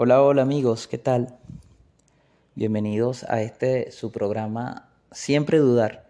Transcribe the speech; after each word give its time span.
Hola, 0.00 0.22
hola 0.22 0.42
amigos, 0.42 0.86
¿qué 0.86 0.96
tal? 0.96 1.40
Bienvenidos 2.54 3.24
a 3.24 3.42
este 3.42 3.90
su 3.90 4.12
programa 4.12 4.92
Siempre 5.10 5.58
Dudar, 5.58 6.06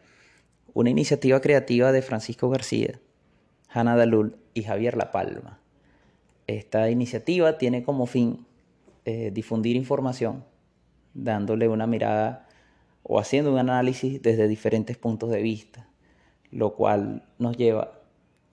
una 0.75 0.91
iniciativa 0.91 1.41
creativa 1.41 1.91
de 1.91 2.03
Francisco 2.03 2.51
García, 2.51 3.01
Hanna 3.71 3.96
Dalul 3.96 4.37
y 4.53 4.64
Javier 4.64 4.95
La 4.95 5.11
Palma. 5.11 5.59
Esta 6.46 6.91
iniciativa 6.91 7.57
tiene 7.57 7.82
como 7.82 8.05
fin 8.05 8.45
eh, 9.07 9.30
difundir 9.32 9.75
información, 9.75 10.45
dándole 11.14 11.66
una 11.66 11.86
mirada 11.86 12.46
o 13.02 13.18
haciendo 13.18 13.50
un 13.50 13.59
análisis 13.59 14.20
desde 14.20 14.48
diferentes 14.48 14.98
puntos 14.98 15.30
de 15.30 15.41
vista, 15.41 15.89
lo 16.50 16.75
cual 16.75 17.25
nos 17.39 17.57
lleva 17.57 18.02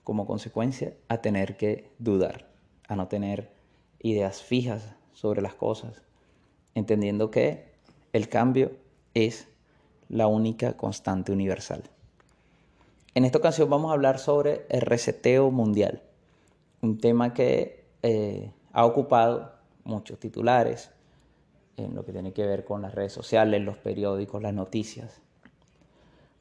como 0.02 0.24
consecuencia 0.26 0.94
a 1.08 1.20
tener 1.20 1.58
que 1.58 1.90
dudar, 1.98 2.48
a 2.88 2.96
no 2.96 3.08
tener 3.08 3.50
ideas 3.98 4.42
fijas 4.42 4.96
sobre 5.16 5.40
las 5.40 5.54
cosas, 5.54 6.02
entendiendo 6.74 7.30
que 7.30 7.72
el 8.12 8.28
cambio 8.28 8.72
es 9.14 9.48
la 10.10 10.26
única 10.26 10.76
constante 10.76 11.32
universal. 11.32 11.82
En 13.14 13.24
esta 13.24 13.38
ocasión 13.38 13.70
vamos 13.70 13.90
a 13.90 13.94
hablar 13.94 14.18
sobre 14.18 14.66
el 14.68 14.82
reseteo 14.82 15.50
mundial, 15.50 16.02
un 16.82 16.98
tema 16.98 17.32
que 17.32 17.86
eh, 18.02 18.52
ha 18.72 18.84
ocupado 18.84 19.52
muchos 19.84 20.18
titulares 20.18 20.90
en 21.78 21.94
lo 21.94 22.04
que 22.04 22.12
tiene 22.12 22.34
que 22.34 22.44
ver 22.44 22.66
con 22.66 22.82
las 22.82 22.94
redes 22.94 23.14
sociales, 23.14 23.62
los 23.62 23.78
periódicos, 23.78 24.42
las 24.42 24.52
noticias, 24.52 25.22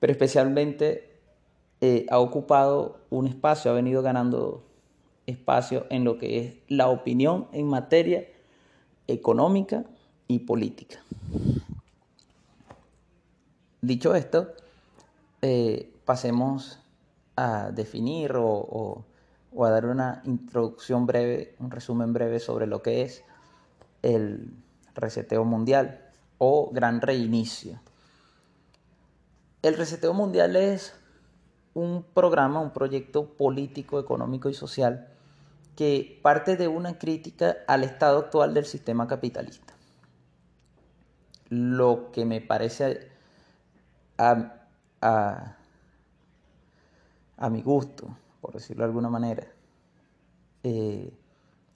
pero 0.01 0.11
especialmente 0.11 1.13
eh, 1.79 2.05
ha 2.09 2.19
ocupado 2.19 2.99
un 3.09 3.27
espacio, 3.27 3.71
ha 3.71 3.73
venido 3.73 4.01
ganando 4.01 4.65
espacio 5.27 5.85
en 5.89 6.03
lo 6.03 6.17
que 6.17 6.39
es 6.39 6.55
la 6.67 6.89
opinión 6.89 7.47
en 7.53 7.67
materia 7.67 8.34
económica 9.07 9.85
y 10.27 10.39
política. 10.39 10.99
Dicho 13.81 14.15
esto, 14.15 14.53
eh, 15.41 15.93
pasemos 16.05 16.79
a 17.35 17.71
definir 17.71 18.33
o, 18.35 19.05
a 19.59 19.69
dar 19.69 19.85
una 19.85 20.21
introducción 20.25 21.05
breve, 21.05 21.55
un 21.59 21.69
resumen 21.71 22.13
breve 22.13 22.39
sobre 22.39 22.65
lo 22.65 22.81
que 22.81 23.03
es 23.03 23.23
el 24.01 24.53
reseteo 24.95 25.45
mundial 25.45 26.01
o 26.37 26.71
gran 26.71 27.01
reinicio. 27.01 27.79
El 29.61 29.75
reseteo 29.77 30.13
mundial 30.13 30.55
es 30.55 30.93
un 31.73 32.03
programa, 32.03 32.61
un 32.61 32.71
proyecto 32.71 33.25
político, 33.35 33.99
económico 33.99 34.49
y 34.49 34.53
social 34.53 35.14
que 35.75 36.19
parte 36.21 36.55
de 36.55 36.67
una 36.67 36.97
crítica 36.97 37.57
al 37.67 37.83
estado 37.83 38.19
actual 38.19 38.53
del 38.53 38.65
sistema 38.65 39.07
capitalista. 39.07 39.73
Lo 41.49 42.11
que 42.11 42.25
me 42.25 42.41
parece 42.41 43.11
a, 44.17 45.57
mi 47.49 47.61
gusto, 47.61 48.17
por 48.41 48.53
decirlo 48.53 48.83
de 48.83 48.87
alguna 48.87 49.09
manera, 49.09 49.45
eh, 50.63 51.13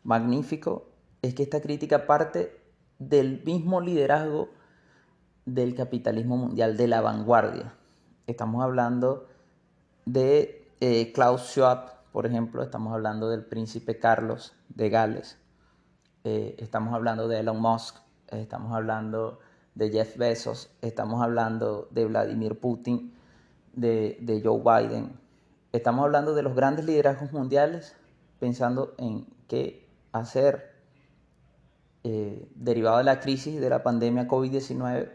magnífico, 0.04 0.88
es 1.22 1.36
que 1.36 1.44
esta 1.44 1.62
crítica 1.62 2.08
parte 2.08 2.58
del 2.98 3.44
mismo 3.44 3.82
liderazgo 3.82 4.50
del 5.46 5.76
capitalismo 5.76 6.38
mundial, 6.38 6.78
de 6.78 6.88
la 6.88 7.02
vanguardia. 7.02 7.74
Estamos 8.28 8.64
hablando 8.64 9.28
de 10.06 10.72
eh, 10.80 11.12
Klaus 11.12 11.42
Schwab, 11.52 11.99
por 12.12 12.26
ejemplo, 12.26 12.64
estamos 12.64 12.94
hablando 12.94 13.30
del 13.30 13.46
príncipe 13.46 14.00
Carlos 14.00 14.56
de 14.70 14.90
Gales, 14.90 15.38
eh, 16.24 16.56
estamos 16.58 16.94
hablando 16.94 17.28
de 17.28 17.40
Elon 17.40 17.62
Musk, 17.62 17.98
estamos 18.28 18.74
hablando 18.74 19.40
de 19.76 19.90
Jeff 19.90 20.18
Bezos, 20.18 20.70
estamos 20.82 21.22
hablando 21.22 21.88
de 21.92 22.06
Vladimir 22.06 22.60
Putin, 22.60 23.14
de, 23.74 24.42
Joe 24.44 24.60
Biden, 24.60 25.18
estamos 25.72 26.04
hablando 26.04 26.34
de 26.34 26.44
los 26.44 26.56
grandes 26.56 26.86
liderazgos 26.86 27.32
mundiales 27.32 27.96
pensando 28.40 28.94
en 28.98 29.28
qué 29.48 29.88
hacer 30.12 30.74
eh, 32.04 32.50
derivado 32.56 32.98
de 32.98 33.04
la 33.04 33.20
crisis 33.20 33.62
de 33.62 33.70
la 33.70 33.84
pandemia 33.84 34.28
COVID-19. 34.28 35.10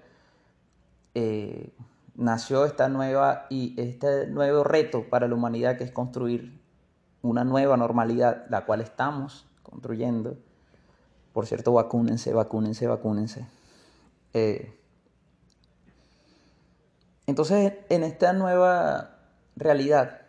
Eh, 1.15 1.75
nació 2.15 2.65
esta 2.65 2.89
nueva 2.89 3.47
y 3.51 3.75
este 3.81 4.27
nuevo 4.29 4.65
reto 4.65 5.09
para 5.11 5.29
la 5.29 5.35
humanidad 5.35 5.77
que 5.77 5.85
es 5.85 5.91
construir 5.91 6.64
una 7.25 7.43
nueva 7.43 7.79
normalidad, 7.79 8.45
la 8.51 8.67
cual 8.67 8.83
estamos 8.83 9.47
construyendo. 9.63 10.37
Por 11.33 11.47
cierto, 11.47 11.73
vacúnense, 11.73 12.35
vacúnense, 12.35 12.87
vacúnense. 12.87 13.47
Eh, 14.35 14.79
entonces, 17.27 17.73
en 17.89 18.05
esta 18.05 18.35
nueva 18.35 19.21
realidad 19.57 20.21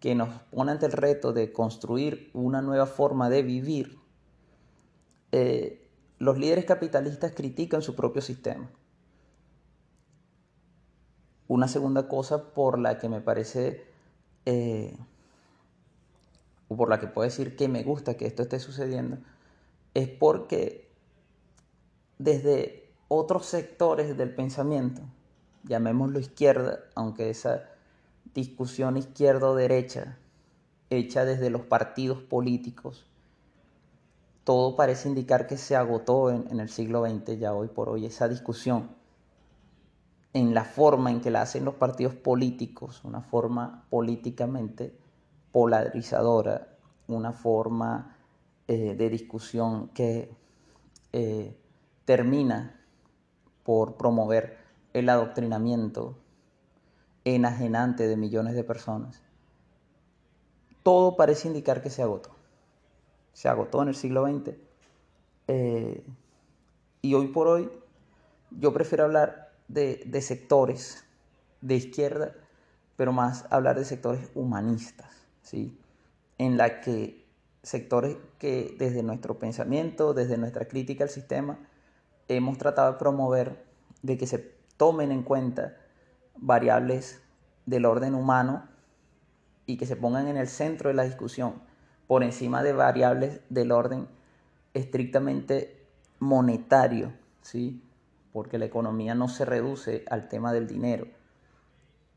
que 0.00 0.16
nos 0.16 0.30
pone 0.50 0.72
ante 0.72 0.86
el 0.86 0.92
reto 0.92 1.32
de 1.32 1.52
construir 1.52 2.30
una 2.34 2.60
nueva 2.60 2.86
forma 2.86 3.30
de 3.30 3.44
vivir, 3.44 4.00
eh, 5.30 5.88
los 6.18 6.38
líderes 6.38 6.64
capitalistas 6.64 7.32
critican 7.36 7.82
su 7.82 7.94
propio 7.94 8.20
sistema. 8.20 8.68
Una 11.46 11.68
segunda 11.68 12.08
cosa 12.08 12.52
por 12.52 12.80
la 12.80 12.98
que 12.98 13.08
me 13.08 13.20
parece 13.20 13.86
eh, 14.44 14.96
por 16.76 16.88
la 16.88 17.00
que 17.00 17.06
puedo 17.06 17.28
decir 17.28 17.56
que 17.56 17.68
me 17.68 17.82
gusta 17.82 18.16
que 18.16 18.26
esto 18.26 18.42
esté 18.42 18.58
sucediendo, 18.58 19.18
es 19.94 20.08
porque 20.08 20.90
desde 22.18 22.90
otros 23.08 23.46
sectores 23.46 24.16
del 24.16 24.34
pensamiento, 24.34 25.02
llamémoslo 25.64 26.18
izquierda, 26.18 26.80
aunque 26.94 27.30
esa 27.30 27.64
discusión 28.34 28.96
izquierdo-derecha, 28.96 30.18
hecha 30.90 31.24
desde 31.24 31.50
los 31.50 31.62
partidos 31.62 32.22
políticos, 32.22 33.06
todo 34.44 34.76
parece 34.76 35.08
indicar 35.08 35.46
que 35.46 35.56
se 35.56 35.76
agotó 35.76 36.30
en, 36.30 36.46
en, 36.50 36.60
el 36.60 36.68
siglo 36.68 37.06
XX 37.06 37.38
ya 37.38 37.54
hoy 37.54 37.68
por 37.68 37.88
hoy 37.88 38.06
esa 38.06 38.28
discusión 38.28 38.90
en 40.32 40.54
la 40.54 40.64
forma 40.64 41.10
en 41.10 41.20
que 41.20 41.30
la 41.30 41.42
hacen 41.42 41.64
los 41.64 41.74
partidos 41.74 42.14
políticos, 42.14 43.02
una 43.04 43.20
forma 43.20 43.84
políticamente 43.90 44.96
polarizadora, 45.52 46.68
una 47.06 47.32
forma 47.32 48.16
eh, 48.66 48.94
de 48.94 49.10
discusión 49.10 49.88
que 49.88 50.34
eh, 51.12 51.56
termina 52.04 52.80
por 53.62 53.96
promover 53.96 54.56
el 54.94 55.08
adoctrinamiento 55.08 56.18
enajenante 57.24 58.08
de 58.08 58.16
millones 58.16 58.54
de 58.54 58.64
personas. 58.64 59.22
Todo 60.82 61.16
parece 61.16 61.48
indicar 61.48 61.82
que 61.82 61.90
se 61.90 62.02
agotó. 62.02 62.30
Se 63.32 63.48
agotó 63.48 63.82
en 63.82 63.88
el 63.88 63.94
siglo 63.94 64.26
XX. 64.26 64.56
Eh, 65.48 66.04
y 67.02 67.14
hoy 67.14 67.28
por 67.28 67.46
hoy 67.46 67.70
yo 68.50 68.72
prefiero 68.72 69.04
hablar 69.04 69.52
de, 69.68 70.02
de 70.06 70.22
sectores 70.22 71.04
de 71.60 71.76
izquierda, 71.76 72.34
pero 72.96 73.12
más 73.12 73.46
hablar 73.50 73.78
de 73.78 73.84
sectores 73.84 74.30
humanistas 74.34 75.21
¿sí? 75.42 75.78
en 76.38 76.56
la 76.56 76.80
que 76.80 77.24
sectores 77.62 78.16
que 78.38 78.74
desde 78.78 79.02
nuestro 79.02 79.38
pensamiento, 79.38 80.14
desde 80.14 80.38
nuestra 80.38 80.66
crítica 80.66 81.04
al 81.04 81.10
sistema, 81.10 81.58
hemos 82.28 82.58
tratado 82.58 82.92
de 82.92 82.98
promover 82.98 83.64
de 84.02 84.18
que 84.18 84.26
se 84.26 84.38
tomen 84.76 85.12
en 85.12 85.22
cuenta 85.22 85.76
variables 86.36 87.22
del 87.66 87.84
orden 87.84 88.14
humano 88.14 88.68
y 89.66 89.76
que 89.76 89.86
se 89.86 89.96
pongan 89.96 90.26
en 90.26 90.36
el 90.36 90.48
centro 90.48 90.88
de 90.88 90.94
la 90.94 91.04
discusión 91.04 91.54
por 92.08 92.24
encima 92.24 92.62
de 92.62 92.72
variables 92.72 93.40
del 93.48 93.70
orden 93.70 94.08
estrictamente 94.74 95.86
monetario, 96.18 97.12
¿sí? 97.42 97.82
porque 98.32 98.58
la 98.58 98.64
economía 98.64 99.14
no 99.14 99.28
se 99.28 99.44
reduce 99.44 100.04
al 100.10 100.28
tema 100.28 100.52
del 100.52 100.66
dinero, 100.66 101.06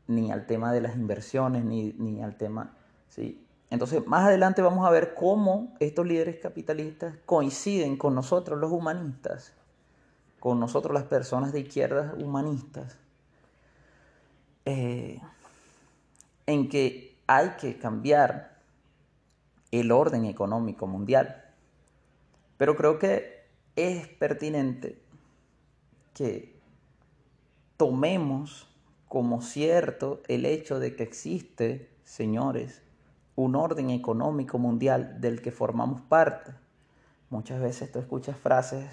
ni 0.08 0.32
al 0.32 0.46
tema 0.46 0.72
de 0.72 0.80
las 0.80 0.96
inversiones, 0.96 1.64
ni, 1.64 1.92
ni 1.98 2.22
al 2.22 2.36
tema 2.36 2.76
¿sí? 3.08 3.46
Entonces, 3.70 4.06
más 4.06 4.26
adelante 4.26 4.62
vamos 4.62 4.86
a 4.86 4.90
ver 4.90 5.14
cómo 5.14 5.74
estos 5.80 6.06
líderes 6.06 6.38
capitalistas 6.38 7.16
coinciden 7.26 7.96
con 7.96 8.14
nosotros 8.14 8.60
los 8.60 8.70
humanistas, 8.70 9.52
con 10.38 10.60
nosotros 10.60 10.94
las 10.94 11.04
personas 11.04 11.52
de 11.52 11.60
izquierdas 11.60 12.14
humanistas, 12.16 12.96
eh, 14.64 15.20
en 16.46 16.68
que 16.68 17.16
hay 17.26 17.50
que 17.60 17.78
cambiar 17.78 18.56
el 19.72 19.90
orden 19.90 20.26
económico 20.26 20.86
mundial. 20.86 21.44
Pero 22.56 22.76
creo 22.76 22.98
que 22.98 23.46
es 23.74 24.06
pertinente 24.08 25.02
que 26.14 26.56
tomemos 27.76 28.68
como 29.08 29.42
cierto 29.42 30.22
el 30.28 30.46
hecho 30.46 30.78
de 30.78 30.96
que 30.96 31.02
existe, 31.02 31.90
señores, 32.04 32.82
un 33.36 33.54
orden 33.54 33.90
económico 33.90 34.58
mundial 34.58 35.20
del 35.20 35.42
que 35.42 35.52
formamos 35.52 36.00
parte, 36.00 36.52
muchas 37.30 37.60
veces 37.60 37.92
tú 37.92 37.98
escuchas 37.98 38.36
frases 38.36 38.90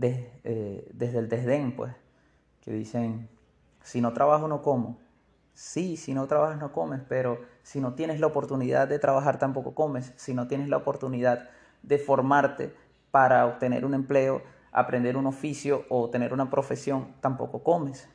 eh, 0.00 0.88
desde 0.92 1.18
el 1.18 1.28
desdén, 1.28 1.74
pues, 1.74 1.92
que 2.60 2.72
dicen, 2.72 3.28
si 3.82 4.00
no 4.00 4.12
trabajo 4.12 4.46
no 4.48 4.62
como. 4.62 4.98
Sí, 5.54 5.96
si 5.96 6.14
no 6.14 6.28
trabajas 6.28 6.58
no 6.58 6.72
comes, 6.72 7.00
pero 7.08 7.40
si 7.62 7.80
no 7.80 7.94
tienes 7.94 8.20
la 8.20 8.28
oportunidad 8.28 8.86
de 8.86 9.00
trabajar 9.00 9.40
tampoco 9.40 9.74
comes, 9.74 10.12
si 10.16 10.32
no 10.32 10.46
tienes 10.46 10.68
la 10.68 10.76
oportunidad 10.76 11.50
de 11.82 11.98
formarte 11.98 12.72
para 13.10 13.44
obtener 13.46 13.84
un 13.84 13.94
empleo, 13.94 14.42
aprender 14.70 15.16
un 15.16 15.26
oficio 15.26 15.84
o 15.88 16.10
tener 16.10 16.32
una 16.32 16.48
profesión, 16.48 17.14
tampoco 17.20 17.64
comes. 17.64 18.08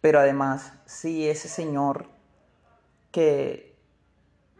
Pero 0.00 0.18
además, 0.18 0.72
si 0.84 1.28
ese 1.28 1.46
señor 1.46 2.08
que 3.12 3.78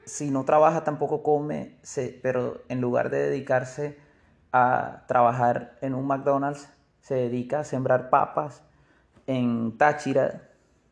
si 0.04 0.30
no 0.30 0.44
trabaja 0.44 0.84
tampoco 0.84 1.22
come, 1.22 1.78
pero 2.22 2.62
en 2.68 2.80
lugar 2.80 3.10
de 3.10 3.18
dedicarse 3.18 3.98
a 4.52 5.04
trabajar 5.08 5.78
en 5.80 5.94
un 5.94 6.06
McDonald's, 6.06 6.68
se 7.00 7.14
dedica 7.14 7.60
a 7.60 7.64
sembrar 7.64 8.10
papas 8.10 8.62
en 9.26 9.76
Táchira, 9.78 10.48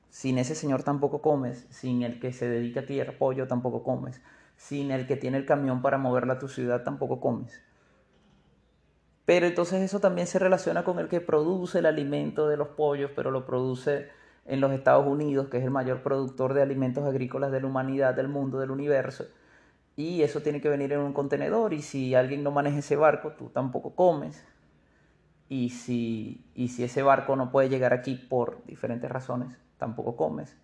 sin 0.08 0.38
ese 0.38 0.54
señor 0.54 0.82
tampoco 0.82 1.22
comes, 1.22 1.66
sin 1.70 2.02
el 2.02 2.18
que 2.18 2.32
se 2.32 2.48
dedica 2.48 2.80
a 2.80 2.86
tirar 2.86 3.18
pollo 3.18 3.46
tampoco 3.46 3.84
comes, 3.84 4.20
sin 4.56 4.90
el 4.90 5.06
que 5.06 5.16
tiene 5.16 5.38
el 5.38 5.46
camión 5.46 5.82
para 5.82 5.98
moverla 5.98 6.34
a 6.34 6.38
tu 6.38 6.48
ciudad 6.48 6.82
tampoco 6.82 7.20
comes. 7.20 7.60
Pero 9.24 9.46
entonces 9.46 9.82
eso 9.82 10.00
también 10.00 10.26
se 10.26 10.40
relaciona 10.40 10.82
con 10.82 10.98
el 10.98 11.08
que 11.08 11.20
produce 11.20 11.78
el 11.78 11.86
alimento 11.86 12.48
de 12.48 12.56
los 12.56 12.68
pollos, 12.68 13.12
pero 13.14 13.30
lo 13.30 13.46
produce 13.46 14.08
en 14.44 14.60
los 14.60 14.72
Estados 14.72 15.06
Unidos, 15.06 15.48
que 15.48 15.58
es 15.58 15.64
el 15.64 15.70
mayor 15.70 16.02
productor 16.02 16.54
de 16.54 16.62
alimentos 16.62 17.04
agrícolas 17.04 17.52
de 17.52 17.60
la 17.60 17.66
humanidad, 17.66 18.14
del 18.14 18.28
mundo, 18.28 18.58
del 18.58 18.70
universo. 18.70 19.26
Y 19.96 20.22
eso 20.22 20.40
tiene 20.40 20.60
que 20.60 20.68
venir 20.68 20.92
en 20.92 21.00
un 21.00 21.12
contenedor 21.12 21.74
y 21.74 21.82
si 21.82 22.14
alguien 22.14 22.42
no 22.42 22.50
maneja 22.50 22.78
ese 22.78 22.96
barco, 22.96 23.32
tú 23.32 23.50
tampoco 23.50 23.94
comes. 23.94 24.44
Y 25.48 25.70
si, 25.70 26.44
y 26.54 26.68
si 26.68 26.84
ese 26.84 27.02
barco 27.02 27.36
no 27.36 27.50
puede 27.50 27.68
llegar 27.68 27.92
aquí 27.92 28.14
por 28.14 28.64
diferentes 28.64 29.10
razones, 29.10 29.56
tampoco 29.78 30.16
comes. 30.16 30.56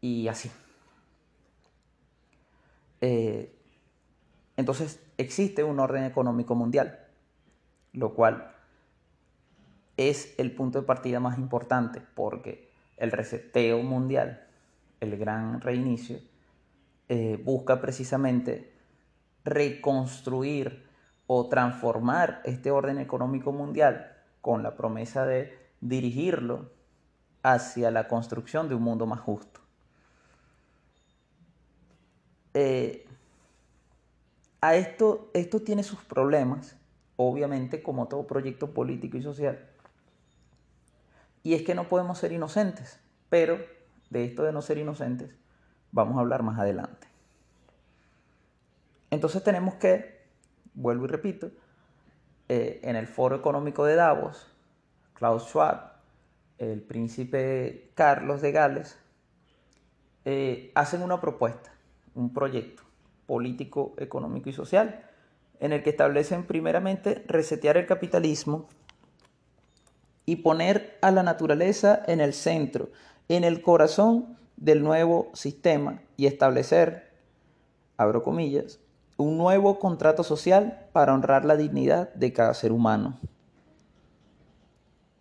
Y 0.00 0.28
así. 0.28 0.50
Eh, 3.00 3.54
entonces 4.56 5.00
existe 5.16 5.64
un 5.64 5.80
orden 5.80 6.04
económico 6.04 6.54
mundial, 6.54 7.00
lo 7.92 8.14
cual 8.14 8.54
es 10.08 10.34
el 10.38 10.52
punto 10.52 10.80
de 10.80 10.86
partida 10.86 11.20
más 11.20 11.38
importante 11.38 12.00
porque 12.14 12.70
el 12.96 13.12
reseteo 13.12 13.82
mundial, 13.82 14.46
el 15.00 15.16
gran 15.18 15.60
reinicio, 15.60 16.18
eh, 17.08 17.40
busca 17.44 17.80
precisamente 17.80 18.72
reconstruir 19.44 20.86
o 21.26 21.48
transformar 21.48 22.40
este 22.44 22.70
orden 22.70 22.98
económico 22.98 23.52
mundial 23.52 24.12
con 24.40 24.62
la 24.62 24.76
promesa 24.76 25.26
de 25.26 25.58
dirigirlo 25.80 26.70
hacia 27.42 27.90
la 27.90 28.08
construcción 28.08 28.68
de 28.68 28.74
un 28.74 28.82
mundo 28.82 29.06
más 29.06 29.20
justo. 29.20 29.60
Eh, 32.54 33.06
a 34.60 34.74
esto, 34.74 35.30
esto 35.34 35.60
tiene 35.60 35.82
sus 35.82 36.00
problemas, 36.04 36.76
obviamente 37.16 37.82
como 37.82 38.08
todo 38.08 38.26
proyecto 38.26 38.72
político 38.72 39.16
y 39.16 39.22
social. 39.22 39.70
Y 41.42 41.54
es 41.54 41.62
que 41.62 41.74
no 41.74 41.88
podemos 41.88 42.18
ser 42.18 42.32
inocentes, 42.32 43.00
pero 43.28 43.58
de 44.10 44.24
esto 44.24 44.42
de 44.42 44.52
no 44.52 44.62
ser 44.62 44.78
inocentes 44.78 45.34
vamos 45.92 46.16
a 46.16 46.20
hablar 46.20 46.42
más 46.42 46.58
adelante. 46.58 47.08
Entonces 49.10 49.42
tenemos 49.42 49.74
que, 49.74 50.20
vuelvo 50.74 51.04
y 51.04 51.08
repito, 51.08 51.50
eh, 52.48 52.80
en 52.82 52.96
el 52.96 53.06
Foro 53.06 53.36
Económico 53.36 53.84
de 53.84 53.96
Davos, 53.96 54.46
Klaus 55.14 55.44
Schwab, 55.44 55.92
el 56.58 56.82
príncipe 56.82 57.90
Carlos 57.94 58.40
de 58.40 58.52
Gales, 58.52 58.98
eh, 60.24 60.70
hacen 60.74 61.02
una 61.02 61.20
propuesta, 61.20 61.72
un 62.14 62.32
proyecto 62.32 62.82
político, 63.26 63.94
económico 63.96 64.48
y 64.48 64.52
social, 64.52 65.06
en 65.60 65.72
el 65.72 65.82
que 65.82 65.90
establecen 65.90 66.46
primeramente 66.46 67.24
resetear 67.26 67.76
el 67.76 67.86
capitalismo 67.86 68.68
y 70.26 70.36
poner 70.36 70.98
a 71.02 71.10
la 71.10 71.22
naturaleza 71.22 72.02
en 72.06 72.20
el 72.20 72.32
centro, 72.32 72.90
en 73.28 73.44
el 73.44 73.62
corazón 73.62 74.36
del 74.56 74.82
nuevo 74.82 75.30
sistema 75.32 76.02
y 76.16 76.26
establecer, 76.26 77.12
abro 77.96 78.22
comillas, 78.22 78.78
un 79.16 79.36
nuevo 79.36 79.78
contrato 79.78 80.22
social 80.24 80.86
para 80.92 81.14
honrar 81.14 81.44
la 81.44 81.56
dignidad 81.56 82.12
de 82.14 82.32
cada 82.32 82.54
ser 82.54 82.72
humano. 82.72 83.18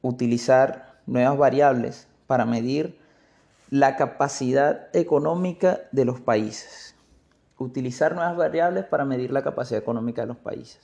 Utilizar 0.01 1.01
nuevas 1.05 1.37
variables 1.37 2.07
para 2.27 2.45
medir 2.45 2.97
la 3.69 3.95
capacidad 3.95 4.87
económica 4.93 5.81
de 5.91 6.05
los 6.05 6.21
países. 6.21 6.95
Utilizar 7.57 8.15
nuevas 8.15 8.37
variables 8.37 8.85
para 8.85 9.05
medir 9.05 9.31
la 9.31 9.43
capacidad 9.43 9.81
económica 9.81 10.21
de 10.21 10.27
los 10.27 10.37
países. 10.37 10.79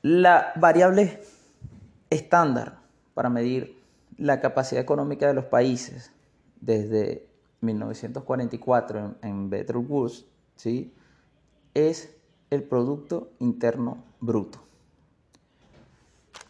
La 0.00 0.52
variable 0.56 1.22
estándar 2.12 2.80
para 3.14 3.28
medir 3.30 3.80
la 4.18 4.40
capacidad 4.40 4.82
económica 4.82 5.26
de 5.26 5.34
los 5.34 5.46
países 5.46 6.12
desde 6.60 7.28
1944 7.60 8.98
en, 8.98 9.16
en 9.22 9.50
Bretton 9.50 9.86
Woods, 9.88 10.26
¿sí? 10.56 10.92
es 11.74 12.14
el 12.50 12.62
Producto 12.64 13.30
Interno 13.38 14.04
Bruto. 14.20 14.60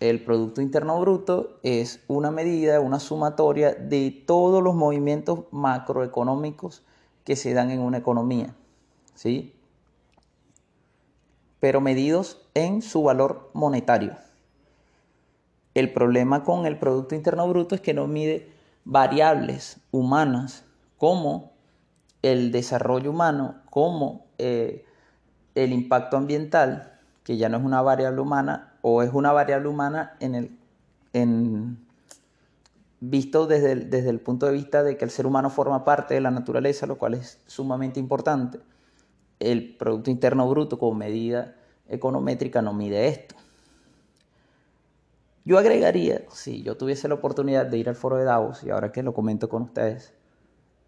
El 0.00 0.24
Producto 0.24 0.60
Interno 0.60 0.98
Bruto 1.00 1.60
es 1.62 2.00
una 2.08 2.32
medida, 2.32 2.80
una 2.80 2.98
sumatoria 2.98 3.72
de 3.72 4.10
todos 4.26 4.62
los 4.62 4.74
movimientos 4.74 5.44
macroeconómicos 5.52 6.82
que 7.24 7.36
se 7.36 7.54
dan 7.54 7.70
en 7.70 7.80
una 7.80 7.98
economía, 7.98 8.54
¿sí? 9.14 9.54
Pero 11.60 11.80
medidos 11.80 12.44
en 12.54 12.82
su 12.82 13.04
valor 13.04 13.50
monetario. 13.52 14.16
El 15.74 15.92
problema 15.92 16.44
con 16.44 16.66
el 16.66 16.78
Producto 16.78 17.14
Interno 17.14 17.48
Bruto 17.48 17.74
es 17.74 17.80
que 17.80 17.94
no 17.94 18.06
mide 18.06 18.48
variables 18.84 19.78
humanas 19.90 20.64
como 20.98 21.52
el 22.22 22.52
desarrollo 22.52 23.10
humano, 23.10 23.56
como 23.70 24.26
eh, 24.38 24.84
el 25.54 25.72
impacto 25.72 26.16
ambiental, 26.16 26.98
que 27.24 27.36
ya 27.36 27.48
no 27.48 27.58
es 27.58 27.64
una 27.64 27.82
variable 27.82 28.20
humana, 28.20 28.74
o 28.82 29.02
es 29.02 29.12
una 29.12 29.32
variable 29.32 29.68
humana 29.68 30.16
en 30.20 30.34
el, 30.34 30.58
en, 31.12 31.78
visto 33.00 33.46
desde 33.46 33.72
el, 33.72 33.90
desde 33.90 34.10
el 34.10 34.20
punto 34.20 34.46
de 34.46 34.52
vista 34.52 34.82
de 34.82 34.96
que 34.96 35.04
el 35.04 35.10
ser 35.10 35.26
humano 35.26 35.50
forma 35.50 35.84
parte 35.84 36.14
de 36.14 36.20
la 36.20 36.30
naturaleza, 36.30 36.86
lo 36.86 36.98
cual 36.98 37.14
es 37.14 37.40
sumamente 37.46 37.98
importante. 37.98 38.60
El 39.40 39.76
Producto 39.76 40.10
Interno 40.10 40.48
Bruto 40.48 40.78
como 40.78 40.94
medida 40.94 41.56
econométrica 41.88 42.62
no 42.62 42.72
mide 42.72 43.08
esto. 43.08 43.34
Yo 45.44 45.58
agregaría, 45.58 46.22
si 46.30 46.62
yo 46.62 46.76
tuviese 46.76 47.08
la 47.08 47.14
oportunidad 47.14 47.66
de 47.66 47.78
ir 47.78 47.88
al 47.88 47.96
foro 47.96 48.16
de 48.16 48.24
Davos, 48.24 48.62
y 48.62 48.70
ahora 48.70 48.92
que 48.92 49.02
lo 49.02 49.12
comento 49.12 49.48
con 49.48 49.62
ustedes 49.62 50.14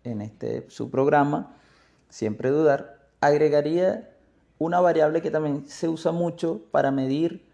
en 0.05 0.21
este 0.21 0.71
su 0.71 0.91
programa, 0.91 1.57
siempre 2.09 2.51
dudar, 2.51 3.09
agregaría 3.21 4.15
una 4.59 4.81
variable 4.81 5.23
que 5.23 5.33
también 5.33 5.67
se 5.67 5.89
usa 5.89 6.13
mucho 6.13 6.63
para 6.71 6.93
medir 6.93 7.45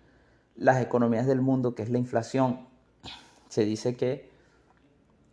las 0.57 0.83
economías 0.83 1.27
del 1.27 1.41
mundo, 1.41 1.75
que 1.75 1.83
es 1.83 1.89
la 1.91 1.99
inflación. 1.99 2.69
Se 3.49 3.65
dice 3.65 3.97
que 3.97 4.29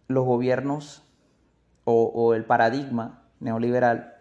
los 0.07 0.25
gobiernos 0.25 1.03
o, 1.83 2.33
el 2.33 2.43
paradigma 2.45 3.23
neoliberal 3.39 4.15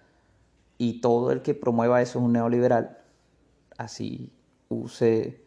y 0.78 1.00
todo 1.00 1.32
el 1.32 1.42
que 1.42 1.54
promueva 1.54 2.02
eso 2.02 2.18
es 2.18 2.24
un 2.24 2.32
neoliberal, 2.32 2.98
así 3.76 4.32
use 4.68 5.44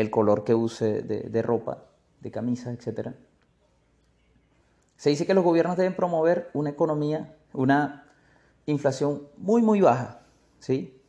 el 0.00 0.10
color 0.10 0.44
que 0.44 0.54
use 0.54 1.02
de, 1.02 1.42
ropa, 1.42 1.84
de 2.20 2.30
camisas, 2.30 2.74
etc. 2.74 3.10
Se 4.96 5.10
dice 5.10 5.26
que 5.26 5.34
los 5.34 5.44
gobiernos 5.44 5.76
deben 5.76 5.94
promover 5.94 6.50
una 6.54 6.70
economía, 6.70 7.36
una 7.52 8.06
inflación 8.66 9.28
muy, 9.36 9.62
muy 9.62 9.80
baja, 9.80 10.22
¿sí? 10.58 11.00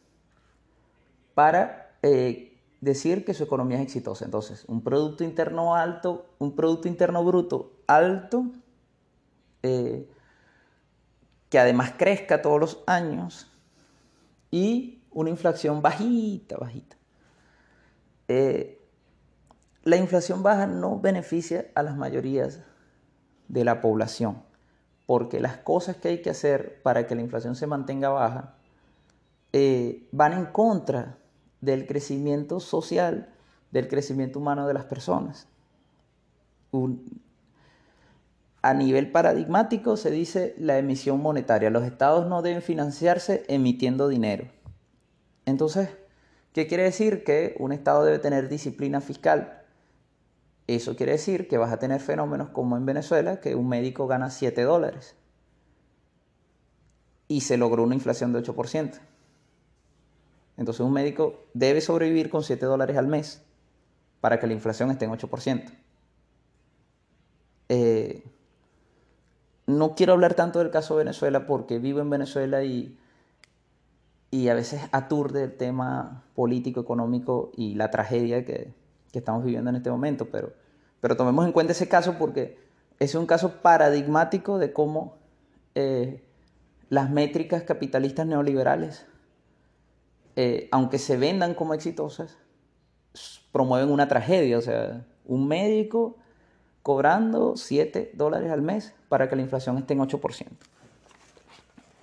Para 1.34 1.96
eh, 2.02 2.60
decir 2.82 3.24
que 3.24 3.34
su 3.34 3.44
economía 3.44 3.78
es 3.78 3.84
exitosa. 3.84 4.26
Entonces, 4.26 4.66
un 4.68 4.82
Producto 4.84 5.24
Interno 5.24 5.76
alto, 5.76 6.26
un 6.40 6.56
Producto 6.56 6.88
Interno 6.88 7.24
Bruto 7.24 7.74
alto, 7.88 8.46
eh, 9.64 10.10
que 11.50 11.60
además 11.60 11.94
crezca 11.98 12.42
todos 12.42 12.60
los 12.60 12.84
años, 12.88 13.48
y 14.50 15.04
una 15.12 15.30
inflación 15.30 15.82
bajita, 15.82 16.58
bajita. 16.58 16.98
Eh, 18.28 18.81
la 19.84 19.98
inflación 19.98 20.44
baja 20.44 20.68
no 20.68 21.00
beneficia 21.00 21.68
a 21.76 21.84
las 21.84 21.98
mayorías 21.98 22.60
de 23.48 23.66
la 23.66 23.82
población, 23.82 24.44
porque 25.06 25.40
las 25.40 25.58
cosas 25.58 25.98
que 25.98 26.10
hay 26.10 26.22
que 26.22 26.30
hacer 26.30 26.82
para 26.84 27.08
que 27.08 27.16
la 27.16 27.22
inflación 27.22 27.56
se 27.56 27.68
mantenga 27.68 28.10
baja 28.10 28.56
eh, 29.54 30.08
van 30.12 30.34
en 30.34 30.46
contra 30.46 31.18
del 31.60 31.86
crecimiento 31.86 32.60
social, 32.60 33.30
del 33.72 33.88
crecimiento 33.88 34.40
humano 34.40 34.68
de 34.68 34.74
las 34.74 34.86
personas. 34.86 35.48
a 38.64 38.74
nivel 38.76 39.12
paradigmático 39.12 39.98
se 39.98 40.12
dice 40.12 40.54
la 40.58 40.78
emisión 40.78 41.20
monetaria. 41.22 41.70
Los 41.72 41.84
estados 41.84 42.28
no 42.28 42.42
deben 42.44 42.62
financiarse 42.62 43.44
emitiendo 43.48 44.08
dinero. 44.08 44.46
Entonces, 45.46 45.90
¿qué 46.54 46.68
quiere 46.68 46.84
decir? 46.84 47.24
Que 47.24 47.56
un 47.60 47.72
estado 47.72 48.06
debe 48.06 48.20
tener 48.20 48.48
disciplina 48.48 49.02
fiscal. 49.02 49.61
Eso 50.76 50.96
quiere 50.96 51.12
decir 51.12 51.50
que 51.50 51.58
vas 51.58 51.74
a 51.74 51.80
tener 51.80 52.00
fenómenos 52.00 52.50
como 52.50 52.78
en 52.78 52.86
Venezuela, 52.86 53.42
que 53.42 53.56
un 53.56 53.68
médico 53.68 54.08
gana 54.08 54.30
7 54.30 54.62
dólares 54.62 55.16
y 57.28 57.42
se 57.42 57.58
logró 57.58 57.84
una 57.84 57.94
inflación 57.94 58.32
de 58.32 58.40
8%. 58.42 59.00
Entonces 60.56 60.80
un 60.80 60.94
médico 60.94 61.42
debe 61.54 61.82
sobrevivir 61.82 62.30
con 62.30 62.44
7 62.44 62.66
dólares 62.66 62.96
al 62.96 63.08
mes 63.08 63.42
para 64.22 64.40
que 64.40 64.48
la 64.48 64.54
inflación 64.54 64.92
esté 64.92 65.04
en 65.04 65.12
8%. 65.12 65.72
Eh, 67.68 68.24
no 69.68 69.96
quiero 69.96 70.14
hablar 70.14 70.36
tanto 70.36 70.60
del 70.60 70.72
caso 70.72 70.96
de 70.96 71.04
Venezuela 71.04 71.48
porque 71.48 71.80
vivo 71.80 72.00
en 72.00 72.10
Venezuela 72.10 72.64
y, 72.64 72.98
y 74.30 74.48
a 74.48 74.54
veces 74.54 74.82
aturde 74.94 75.44
el 75.44 75.58
tema 75.58 76.24
político, 76.34 76.80
económico 76.80 77.52
y 77.58 77.76
la 77.76 77.92
tragedia 77.92 78.46
que, 78.46 78.74
estamos 79.12 79.44
viviendo 79.44 79.70
en 79.70 79.76
este 79.76 79.92
momento, 79.92 80.30
pero, 80.30 80.61
pero 81.02 81.18
tomemos 81.18 81.46
en 81.46 81.52
cuenta 81.52 81.74
ese 81.74 81.90
caso 81.90 82.16
porque 82.18 82.58
es 83.00 83.16
un 83.16 83.26
caso 83.26 83.62
paradigmático 83.62 84.58
de 84.60 84.72
cómo 84.72 85.18
eh, 85.76 86.24
las 86.90 87.10
métricas 87.10 87.64
capitalistas 87.64 88.26
neoliberales 88.28 89.06
eh, 90.36 90.70
aunque 90.72 90.98
se 90.98 91.18
vendan 91.18 91.54
como 91.54 91.74
exitosas, 91.74 92.38
promueven 93.52 93.92
una 93.92 94.08
tragedia. 94.08 94.58
O 94.58 94.62
sea, 94.62 95.06
un 95.26 95.48
médico 95.48 96.18
cobrando 96.84 97.58
7 97.58 98.12
dólares 98.14 98.50
al 98.52 98.62
mes 98.62 98.94
para 99.10 99.30
que 99.30 99.36
la 99.36 99.42
inflación 99.42 99.78
esté 99.78 99.94
en 99.94 100.00
8%. 100.00 100.48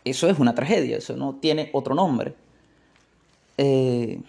Eso 0.04 0.28
es 0.28 0.38
una 0.38 0.54
tragedia, 0.54 0.98
eso 0.98 1.16
no 1.16 1.36
tiene 1.36 1.70
otro 1.72 1.94
nombre. 1.94 2.34
Eh, 3.56 4.22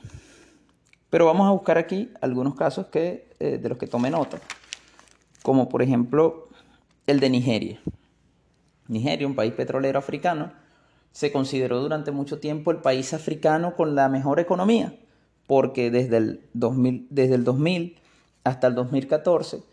pero 1.09 1.25
vamos 1.25 1.47
a 1.47 1.51
buscar 1.51 1.77
aquí 1.77 2.11
algunos 2.21 2.55
casos 2.55 2.87
que, 2.87 3.29
de 3.39 3.69
los 3.69 3.77
que 3.77 3.87
tome 3.87 4.09
nota, 4.09 4.39
como 5.43 5.69
por 5.69 5.81
ejemplo 5.81 6.49
el 7.07 7.19
de 7.19 7.29
Nigeria. 7.29 7.79
Nigeria, 8.87 9.27
un 9.27 9.35
país 9.35 9.53
petrolero 9.53 9.99
africano, 9.99 10.51
se 11.11 11.31
consideró 11.31 11.79
durante 11.79 12.11
mucho 12.11 12.39
tiempo 12.39 12.71
el 12.71 12.77
país 12.77 13.13
africano 13.13 13.75
con 13.75 13.95
la 13.95 14.09
mejor 14.09 14.39
economía, 14.39 14.93
porque 15.47 15.91
desde 15.91 16.17
el 16.17 16.41
2000, 16.53 17.07
desde 17.09 17.35
el 17.35 17.43
2000 17.43 17.97
hasta 18.43 18.67
el 18.67 18.75
2014 18.75 19.63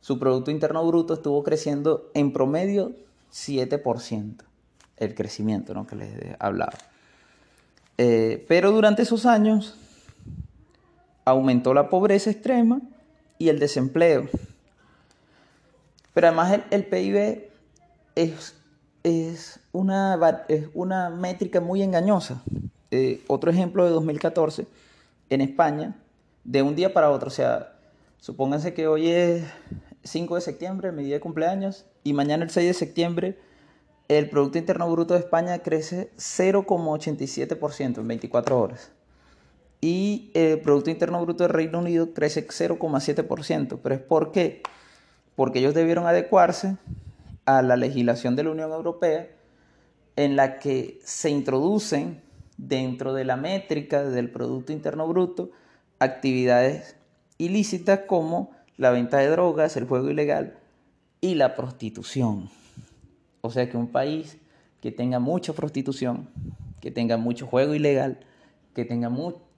su 0.00 0.18
Producto 0.18 0.50
Interno 0.50 0.86
Bruto 0.86 1.14
estuvo 1.14 1.42
creciendo 1.42 2.10
en 2.14 2.32
promedio 2.32 2.92
7%, 3.32 4.36
el 4.96 5.14
crecimiento 5.14 5.74
¿no? 5.74 5.86
que 5.86 5.96
les 5.96 6.16
he 6.16 6.36
hablado. 6.38 6.76
Eh, 7.98 8.44
pero 8.48 8.72
durante 8.72 9.02
esos 9.02 9.26
años 9.26 9.76
aumentó 11.24 11.74
la 11.74 11.90
pobreza 11.90 12.30
extrema 12.30 12.80
y 13.38 13.50
el 13.50 13.58
desempleo. 13.58 14.28
Pero 16.20 16.28
además 16.28 16.60
el, 16.70 16.84
PIB 16.84 17.48
es 18.14 18.54
es 19.02 19.58
una, 19.72 20.44
es 20.48 20.68
métrica 21.16 21.62
muy 21.62 21.80
engañosa. 21.80 22.42
Eh, 22.90 23.24
otro 23.26 23.50
ejemplo 23.50 23.86
de 23.86 23.90
2014, 23.92 24.66
en 25.30 25.40
España, 25.40 25.96
de 26.44 26.60
un 26.60 26.76
día 26.76 26.92
para 26.92 27.10
otro, 27.10 27.28
o 27.28 27.30
sea, 27.30 27.72
supónganse 28.18 28.74
que 28.74 28.86
hoy 28.86 29.08
es 29.08 29.44
5 30.04 30.34
de 30.34 30.40
septiembre, 30.42 30.92
mi 30.92 31.04
día 31.04 31.14
de 31.14 31.20
cumpleaños, 31.20 31.86
y 32.04 32.12
mañana 32.12 32.44
el 32.44 32.50
6 32.50 32.66
de 32.66 32.74
septiembre, 32.74 33.38
el 34.08 34.28
Producto 34.28 34.58
Interno 34.58 34.92
Bruto 34.92 35.14
de 35.14 35.20
España 35.20 35.60
crece 35.60 36.10
0,87% 36.18 37.96
en 37.96 38.08
24 38.08 38.60
horas. 38.60 38.90
Y 39.80 40.30
el 40.34 40.60
Producto 40.60 40.90
Interno 40.90 41.22
Bruto 41.22 41.44
del 41.44 41.54
Reino 41.54 41.78
Unido 41.78 42.12
crece 42.12 42.46
0,7%. 42.46 43.78
¿Pero 43.82 43.94
es 43.94 44.02
por 44.02 44.32
qué? 44.32 44.60
Porque 45.40 45.60
ellos 45.60 45.72
debieron 45.72 46.06
adecuarse 46.06 46.76
a 47.46 47.62
la 47.62 47.74
legislación 47.76 48.36
de 48.36 48.44
la 48.44 48.50
Unión 48.50 48.72
Europea 48.72 49.26
en 50.16 50.36
la 50.36 50.58
que 50.58 51.00
se 51.02 51.30
introducen 51.30 52.20
dentro 52.58 53.14
de 53.14 53.24
la 53.24 53.36
métrica 53.36 54.02
del 54.02 54.30
Producto 54.30 54.70
Interno 54.70 55.08
Bruto 55.08 55.50
actividades 55.98 56.94
ilícitas 57.38 58.00
como 58.00 58.50
la 58.76 58.90
venta 58.90 59.16
de 59.16 59.28
drogas, 59.28 59.78
el 59.78 59.86
juego 59.86 60.10
ilegal 60.10 60.58
y 61.22 61.36
la 61.36 61.56
prostitución. 61.56 62.50
O 63.40 63.48
sea 63.48 63.70
que 63.70 63.78
un 63.78 63.88
país 63.88 64.36
que 64.82 64.92
tenga 64.92 65.20
mucha 65.20 65.54
prostitución, 65.54 66.28
que 66.82 66.90
tenga 66.90 67.16
mucho 67.16 67.46
juego 67.46 67.74
ilegal, 67.74 68.18
que, 68.74 68.84
tenga 68.84 69.10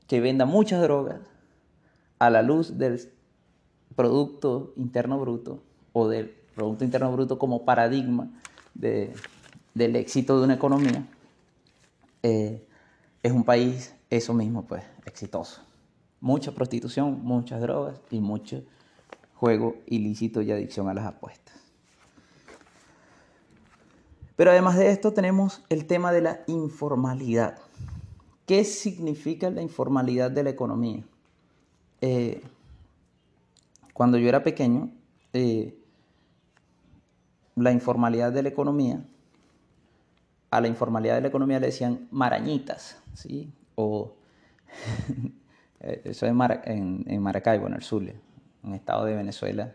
que 0.06 0.20
venda 0.20 0.44
muchas 0.44 0.80
drogas, 0.80 1.18
a 2.20 2.30
la 2.30 2.42
luz 2.42 2.78
del 2.78 3.00
Producto 3.96 4.74
Interno 4.76 5.18
Bruto 5.18 5.71
o 5.92 6.08
del 6.08 6.34
Producto 6.54 6.84
Interno 6.84 7.12
Bruto 7.12 7.38
como 7.38 7.64
paradigma 7.64 8.28
del 8.74 9.96
éxito 9.96 10.38
de 10.38 10.44
una 10.44 10.54
economía, 10.54 11.06
eh, 12.22 12.66
es 13.22 13.32
un 13.32 13.44
país, 13.44 13.94
eso 14.10 14.34
mismo, 14.34 14.64
pues, 14.64 14.84
exitoso. 15.06 15.62
Mucha 16.20 16.52
prostitución, 16.52 17.20
muchas 17.22 17.60
drogas 17.60 18.00
y 18.10 18.20
mucho 18.20 18.62
juego 19.34 19.76
ilícito 19.86 20.40
y 20.42 20.52
adicción 20.52 20.88
a 20.88 20.94
las 20.94 21.06
apuestas. 21.06 21.56
Pero 24.36 24.50
además 24.50 24.76
de 24.76 24.90
esto 24.90 25.12
tenemos 25.12 25.62
el 25.68 25.86
tema 25.86 26.12
de 26.12 26.20
la 26.20 26.40
informalidad. 26.46 27.58
¿Qué 28.46 28.64
significa 28.64 29.50
la 29.50 29.62
informalidad 29.62 30.30
de 30.30 30.42
la 30.42 30.50
economía? 30.50 31.04
Eh, 32.00 32.42
cuando 33.92 34.18
yo 34.18 34.28
era 34.28 34.42
pequeño, 34.42 34.90
eh, 35.32 35.78
la 37.56 37.72
informalidad 37.72 38.32
de 38.32 38.42
la 38.42 38.48
economía, 38.48 39.04
a 40.50 40.60
la 40.60 40.68
informalidad 40.68 41.16
de 41.16 41.22
la 41.22 41.28
economía 41.28 41.60
le 41.60 41.66
decían 41.66 42.08
marañitas, 42.10 43.00
¿sí? 43.14 43.52
O 43.74 44.14
eso 45.80 46.26
es 46.26 46.32
en, 46.64 47.04
en, 47.06 47.22
Maracaibo, 47.22 47.66
en 47.66 47.74
el 47.74 47.82
Zulia, 47.82 48.14
un 48.62 48.74
estado 48.74 49.04
de 49.04 49.16
Venezuela, 49.16 49.74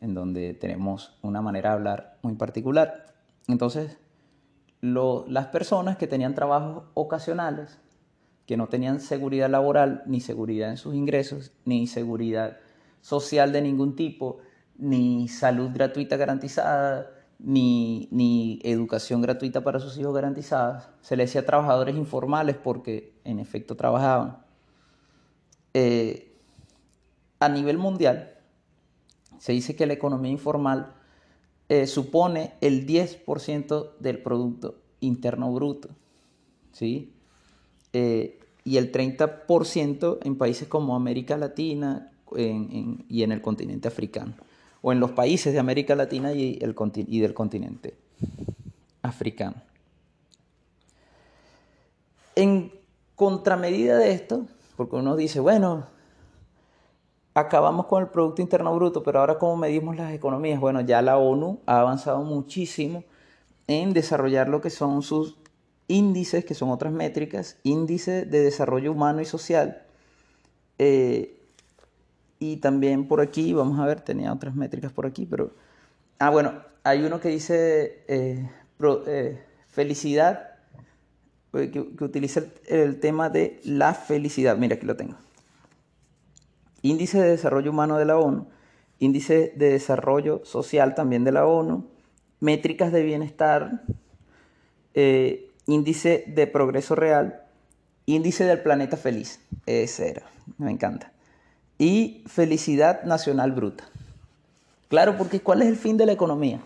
en 0.00 0.14
donde 0.14 0.54
tenemos 0.54 1.18
una 1.22 1.42
manera 1.42 1.70
de 1.70 1.76
hablar 1.76 2.18
muy 2.22 2.34
particular. 2.34 3.14
Entonces, 3.48 3.98
las 4.80 5.46
personas 5.48 5.96
que 5.96 6.06
tenían 6.06 6.34
trabajos 6.34 6.84
ocasionales, 6.94 7.78
que 8.46 8.56
no 8.56 8.68
tenían 8.68 9.00
seguridad 9.00 9.50
laboral, 9.50 10.02
ni 10.06 10.20
seguridad 10.20 10.70
en 10.70 10.76
sus 10.76 10.94
ingresos, 10.94 11.52
ni 11.64 11.86
seguridad 11.86 12.58
social 13.00 13.52
de 13.52 13.62
ningún 13.62 13.94
tipo, 13.94 14.38
ni 14.78 15.28
salud 15.28 15.70
gratuita 15.74 16.16
garantizada, 16.16 17.10
ni, 17.40 18.08
ni, 18.10 18.60
educación 18.64 19.20
gratuita 19.20 19.62
para 19.62 19.80
sus 19.80 19.98
hijos 19.98 20.14
garantizadas. 20.14 20.88
Se 21.02 21.16
les 21.16 21.28
decía 21.28 21.44
trabajadores 21.44 21.96
informales 21.96 22.56
porque 22.56 23.12
en 23.24 23.38
efecto 23.38 23.76
trabajaban. 23.76 24.38
Eh, 25.74 26.32
a 27.40 27.48
nivel 27.48 27.78
mundial, 27.78 28.34
se 29.38 29.52
dice 29.52 29.76
que 29.76 29.86
la 29.86 29.92
economía 29.92 30.32
informal 30.32 30.94
eh, 31.68 31.86
supone 31.86 32.54
el 32.60 32.86
10% 32.86 33.98
del 34.00 34.22
Producto 34.22 34.80
Interno 35.00 35.52
Bruto. 35.52 35.90
¿sí? 36.72 37.14
Eh, 37.92 38.40
y 38.64 38.76
el 38.76 38.90
30% 38.90 40.18
en 40.22 40.36
países 40.36 40.66
como 40.66 40.96
América 40.96 41.36
Latina 41.36 42.10
y 42.36 43.22
en 43.22 43.32
el 43.32 43.40
continente 43.40 43.88
africano 43.88 44.34
o 44.82 44.92
en 44.92 45.00
los 45.00 45.12
países 45.12 45.52
de 45.52 45.58
América 45.58 45.94
Latina 45.94 46.32
y, 46.32 46.58
el, 46.60 46.74
del 46.74 47.34
continente 47.34 47.96
africano. 49.02 49.56
En 52.34 52.72
contramedida 53.16 53.96
de 53.96 54.12
esto, 54.12 54.46
porque 54.76 54.96
uno 54.96 55.16
dice, 55.16 55.40
bueno, 55.40 55.86
acabamos 57.34 57.86
con 57.86 58.02
el 58.02 58.08
Producto 58.08 58.42
Interno 58.42 58.74
Bruto, 58.74 59.02
pero 59.02 59.20
ahora 59.20 59.38
cómo 59.38 59.56
medimos 59.56 59.96
las 59.96 60.12
economías? 60.12 60.60
Bueno, 60.60 60.80
ya 60.80 61.02
la 61.02 61.18
ONU 61.18 61.60
ha 61.66 61.80
avanzado 61.80 62.22
muchísimo 62.22 63.04
en 63.66 63.92
desarrollar 63.92 64.48
lo 64.48 64.60
que 64.60 64.70
son 64.70 65.02
sus 65.02 65.36
índices, 65.88 66.44
que 66.44 66.54
son 66.54 66.70
otras 66.70 66.92
métricas, 66.92 67.58
índice 67.62 68.24
de 68.24 68.40
desarrollo 68.40 68.92
humano 68.92 69.20
y 69.20 69.24
social, 69.24 69.82
eh, 70.78 71.37
y 72.38 72.58
también 72.58 73.08
por 73.08 73.20
aquí, 73.20 73.52
vamos 73.52 73.78
a 73.80 73.86
ver, 73.86 74.00
tenía 74.00 74.32
otras 74.32 74.54
métricas 74.54 74.92
por 74.92 75.06
aquí, 75.06 75.26
pero... 75.26 75.52
Ah, 76.18 76.30
bueno, 76.30 76.52
hay 76.84 77.02
uno 77.04 77.20
que 77.20 77.28
dice 77.28 78.04
eh, 78.08 78.48
eh, 79.06 79.44
felicidad 79.68 80.50
eh, 81.52 81.70
que, 81.70 81.80
utiliza 81.80 82.42
el, 82.66 83.00
tema 83.00 83.28
de 83.30 83.60
la 83.64 83.94
felicidad. 83.94 84.56
Mira, 84.56 84.76
aquí 84.76 84.86
lo 84.86 84.96
tengo. 84.96 85.16
Índice 86.82 87.20
de 87.20 87.30
Desarrollo 87.30 87.70
Humano 87.70 87.98
de 87.98 88.04
la 88.04 88.18
ONU, 88.18 88.48
Índice 89.00 89.52
de 89.56 89.70
Desarrollo 89.70 90.44
Social 90.44 90.94
también 90.94 91.24
de 91.24 91.32
la 91.32 91.46
ONU, 91.46 91.86
métricas 92.40 92.92
de 92.92 93.02
bienestar, 93.02 93.82
índice 95.66 96.24
de 96.26 96.46
progreso 96.46 96.94
real, 96.94 97.42
índice 98.06 98.44
del 98.44 98.60
planeta 98.60 98.96
feliz. 98.96 99.40
Ese 99.66 100.10
era, 100.10 100.22
me 100.56 100.70
encanta. 100.70 101.12
Y 101.78 102.24
felicidad 102.26 103.04
nacional 103.04 103.52
bruta. 103.52 103.84
Claro, 104.88 105.16
porque 105.16 105.40
¿cuál 105.40 105.62
es 105.62 105.68
el 105.68 105.76
fin 105.76 105.96
de 105.96 106.06
la 106.06 106.12
economía? 106.12 106.60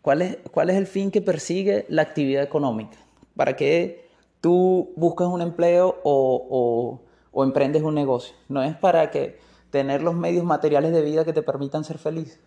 ¿Cuál 0.00 0.22
es, 0.22 0.38
cuál 0.50 0.70
es 0.70 0.76
el 0.76 0.86
fin 0.86 1.10
que 1.10 1.20
persigue 1.20 1.86
la 1.88 2.02
actividad 2.02 2.42
económica? 2.42 2.96
¿Para 3.36 3.54
qué 3.54 4.08
tú 4.40 4.92
buscas 4.96 5.28
un 5.28 5.40
empleo 5.40 6.00
o, 6.02 7.00
o 7.30 7.44
emprendes 7.44 7.82
un 7.82 7.94
negocio? 7.94 8.34
No 8.48 8.62
es 8.62 8.76
para 8.76 9.10
que 9.10 9.38
tener 9.70 10.02
los 10.02 10.14
medios 10.14 10.44
materiales 10.44 10.92
de 10.92 11.02
vida 11.02 11.24
que 11.24 11.32
te 11.32 11.42
permitan 11.42 11.84
ser 11.84 11.98
feliz. 11.98 12.40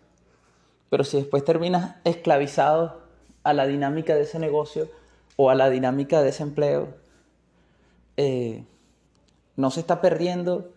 Pero 0.90 1.04
si 1.04 1.16
después 1.16 1.44
terminas 1.44 1.96
esclavizado 2.04 3.00
a 3.42 3.52
la 3.52 3.66
dinámica 3.66 4.14
de 4.14 4.22
ese 4.22 4.38
negocio 4.38 4.88
o 5.36 5.50
a 5.50 5.54
la 5.54 5.70
dinámica 5.70 6.22
de 6.22 6.28
ese 6.30 6.42
empleo, 6.42 6.88
eh, 8.16 8.64
no 9.56 9.70
se 9.70 9.80
está 9.80 10.00
perdiendo 10.00 10.70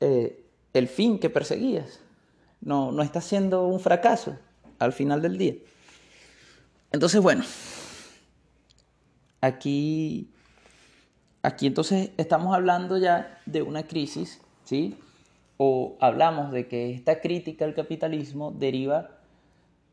eh, 0.00 0.44
el 0.72 0.88
fin 0.88 1.18
que 1.18 1.30
perseguías. 1.30 2.00
No, 2.60 2.92
no 2.92 3.02
está 3.02 3.20
siendo 3.20 3.66
un 3.66 3.80
fracaso 3.80 4.36
al 4.78 4.92
final 4.92 5.22
del 5.22 5.38
día. 5.38 5.54
Entonces, 6.92 7.20
bueno, 7.20 7.44
aquí, 9.40 10.30
aquí 11.42 11.66
entonces 11.66 12.10
estamos 12.16 12.54
hablando 12.54 12.96
ya 12.98 13.40
de 13.46 13.62
una 13.62 13.84
crisis, 13.84 14.40
¿sí? 14.64 14.98
O 15.56 15.96
hablamos 16.00 16.52
de 16.52 16.68
que 16.68 16.92
esta 16.92 17.20
crítica 17.20 17.64
al 17.64 17.74
capitalismo 17.74 18.52
deriva 18.52 19.10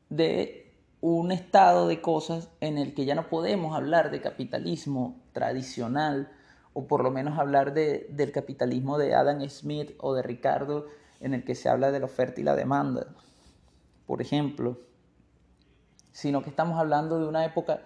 de 0.09 0.73
un 1.01 1.31
estado 1.31 1.87
de 1.87 2.01
cosas 2.01 2.49
en 2.61 2.77
el 2.77 2.93
que 2.93 3.05
ya 3.05 3.15
no 3.15 3.29
podemos 3.29 3.75
hablar 3.75 4.11
de 4.11 4.21
capitalismo 4.21 5.19
tradicional 5.33 6.31
o 6.77 6.87
por 6.87 7.01
lo 7.01 7.09
menos 7.09 7.39
hablar 7.39 7.73
de, 7.73 8.05
del 8.09 8.33
capitalismo 8.33 8.97
de 8.97 9.15
Adam 9.15 9.41
Smith 9.49 9.93
o 9.97 10.13
de 10.13 10.21
Ricardo 10.21 10.87
en 11.21 11.33
el 11.33 11.45
que 11.45 11.55
se 11.55 11.69
habla 11.69 11.89
de 11.89 12.01
la 12.01 12.05
oferta 12.05 12.41
y 12.41 12.43
la 12.43 12.53
demanda, 12.53 13.07
por 14.05 14.21
ejemplo, 14.21 14.77
sino 16.11 16.43
que 16.43 16.49
estamos 16.49 16.77
hablando 16.77 17.17
de 17.17 17.27
una 17.27 17.45
época 17.45 17.79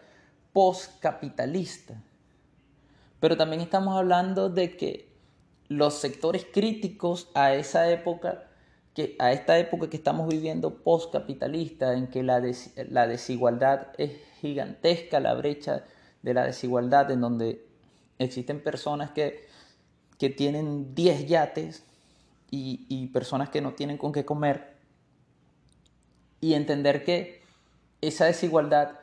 postcapitalista. 0.53 2.01
Pero 3.19 3.37
también 3.37 3.61
estamos 3.61 3.95
hablando 3.95 4.49
de 4.49 4.75
que 4.75 5.13
los 5.67 5.93
sectores 5.93 6.47
críticos 6.51 7.29
a 7.35 7.53
esa 7.53 7.91
época 7.91 8.45
que 8.95 9.15
a 9.19 9.31
esta 9.31 9.59
época 9.59 9.87
que 9.87 9.97
estamos 9.97 10.27
viviendo 10.27 10.79
postcapitalista, 10.83 11.93
en 11.93 12.07
que 12.07 12.23
la, 12.23 12.41
la 12.89 13.07
desigualdad 13.07 13.89
es 13.99 14.13
gigantesca, 14.41 15.19
la 15.19 15.35
brecha 15.35 15.85
de 16.23 16.33
la 16.33 16.43
desigualdad, 16.43 17.11
en 17.11 17.21
donde 17.21 17.68
existen 18.19 18.61
personas 18.61 19.11
que, 19.11 19.47
que 20.17 20.29
tienen 20.29 20.93
10 20.93 21.27
yates 21.27 21.83
y, 22.51 23.07
personas 23.07 23.49
que 23.49 23.61
no 23.61 23.73
tienen 23.73 23.97
con 23.97 24.11
qué 24.11 24.25
comer, 24.25 24.77
y 26.41 26.53
entender 26.53 27.03
que 27.03 27.41
esa 28.01 28.25
desigualdad 28.25 28.99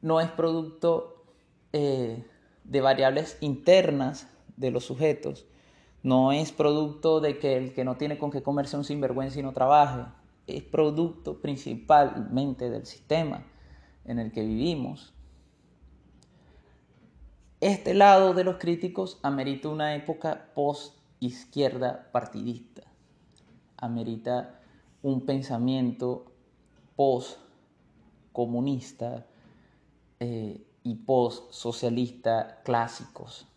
no 0.00 0.20
es 0.20 0.30
producto 0.30 1.24
eh, 1.72 2.24
de 2.64 2.80
variables 2.80 3.36
internas 3.40 4.26
de 4.56 4.70
los 4.70 4.84
sujetos, 4.84 5.46
no 6.02 6.32
es 6.32 6.52
producto 6.52 7.20
de 7.20 7.38
que 7.38 7.56
el 7.56 7.74
que 7.74 7.84
no 7.84 7.96
tiene 7.96 8.18
con 8.18 8.30
qué 8.30 8.42
comerse 8.42 8.76
un 8.76 8.84
sinvergüenza 8.84 9.40
y 9.40 9.42
no 9.42 9.52
trabaje. 9.52 10.04
Es 10.46 10.62
producto 10.62 11.40
principalmente 11.40 12.70
del 12.70 12.86
sistema 12.86 13.44
en 14.04 14.18
el 14.18 14.32
que 14.32 14.42
vivimos. 14.42 15.12
Este 17.60 17.92
lado 17.92 18.34
de 18.34 18.44
los 18.44 18.58
críticos 18.58 19.18
amerita 19.22 19.68
una 19.68 19.96
época 19.96 20.52
post-izquierda 20.54 22.08
partidista. 22.12 22.82
Amerita 23.76 24.60
un 25.02 25.26
pensamiento 25.26 26.26
post-comunista 26.94 29.26
eh, 30.20 30.64
y 30.84 30.94
post-socialista 30.94 32.60
clásicos 32.64 33.48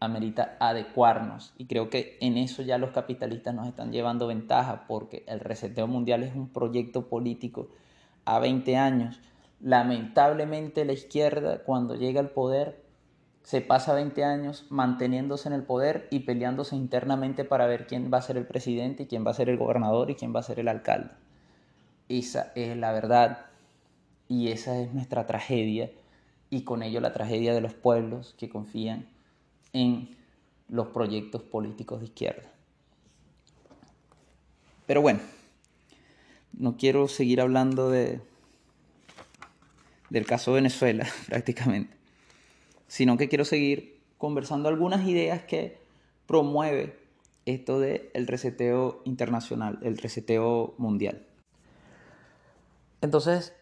amerita 0.00 0.56
adecuarnos 0.58 1.54
y 1.56 1.66
creo 1.66 1.90
que 1.90 2.18
en 2.20 2.36
eso 2.36 2.62
ya 2.62 2.78
los 2.78 2.90
capitalistas 2.90 3.54
nos 3.54 3.68
están 3.68 3.92
llevando 3.92 4.26
ventaja 4.26 4.86
porque 4.88 5.22
el 5.28 5.38
reseteo 5.40 5.86
mundial 5.86 6.24
es 6.24 6.34
un 6.34 6.48
proyecto 6.48 7.08
político 7.08 7.68
a 8.24 8.40
20 8.40 8.76
años. 8.76 9.20
Lamentablemente 9.60 10.84
la 10.84 10.92
izquierda 10.92 11.62
cuando 11.62 11.94
llega 11.94 12.20
al 12.20 12.30
poder 12.30 12.83
se 13.44 13.60
pasa 13.60 13.94
20 13.94 14.24
años 14.24 14.66
manteniéndose 14.70 15.48
en 15.48 15.54
el 15.54 15.62
poder 15.62 16.08
y 16.10 16.20
peleándose 16.20 16.76
internamente 16.76 17.44
para 17.44 17.66
ver 17.66 17.86
quién 17.86 18.10
va 18.12 18.18
a 18.18 18.22
ser 18.22 18.38
el 18.38 18.46
presidente 18.46 19.04
y 19.04 19.06
quién 19.06 19.24
va 19.24 19.30
a 19.30 19.34
ser 19.34 19.50
el 19.50 19.58
gobernador 19.58 20.10
y 20.10 20.14
quién 20.14 20.34
va 20.34 20.40
a 20.40 20.44
ser 20.44 20.58
el 20.58 20.68
alcalde. 20.68 21.10
Esa 22.08 22.52
es 22.54 22.76
la 22.76 22.90
verdad 22.92 23.46
y 24.28 24.48
esa 24.48 24.80
es 24.80 24.92
nuestra 24.92 25.26
tragedia 25.26 25.90
y 26.48 26.62
con 26.62 26.82
ello 26.82 27.00
la 27.00 27.12
tragedia 27.12 27.52
de 27.52 27.60
los 27.60 27.74
pueblos 27.74 28.34
que 28.38 28.48
confían 28.48 29.08
en 29.74 30.16
los 30.68 30.88
proyectos 30.88 31.42
políticos 31.42 32.00
de 32.00 32.06
izquierda. 32.06 32.50
Pero 34.86 35.02
bueno, 35.02 35.20
no 36.52 36.76
quiero 36.78 37.08
seguir 37.08 37.42
hablando 37.42 37.90
de, 37.90 38.20
del 40.08 40.24
caso 40.24 40.52
Venezuela 40.52 41.06
prácticamente, 41.28 41.94
sino 42.86 43.16
que 43.16 43.28
quiero 43.28 43.44
seguir 43.44 44.00
conversando 44.18 44.68
algunas 44.68 45.06
ideas 45.06 45.44
que 45.44 45.78
promueve 46.26 46.98
esto 47.46 47.78
del 47.78 48.10
el 48.14 48.26
reseteo 48.26 49.02
internacional, 49.04 49.78
el 49.82 49.98
reseteo 49.98 50.74
mundial. 50.78 51.26
Entonces, 53.00 53.54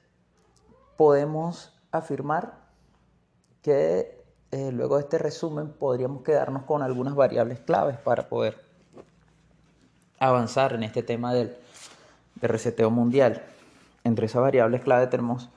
podemos 0.96 1.74
afirmar 1.90 2.62
que 3.62 4.22
eh, 4.52 4.70
luego 4.70 4.96
de 4.96 5.02
este 5.02 5.18
resumen 5.18 5.72
podríamos 5.72 6.22
quedarnos 6.22 6.64
con 6.64 6.82
algunas 6.82 7.14
variables 7.14 7.58
claves 7.60 7.96
para 7.98 8.28
poder 8.28 8.62
avanzar 10.18 10.74
en 10.74 10.82
este 10.82 11.02
tema 11.02 11.34
del, 11.34 11.56
reseteo 12.40 12.90
mundial. 12.90 13.42
Entre 14.04 14.26
esas 14.26 14.42
variables 14.42 14.82
clave 14.82 15.06
tenemos 15.06 15.48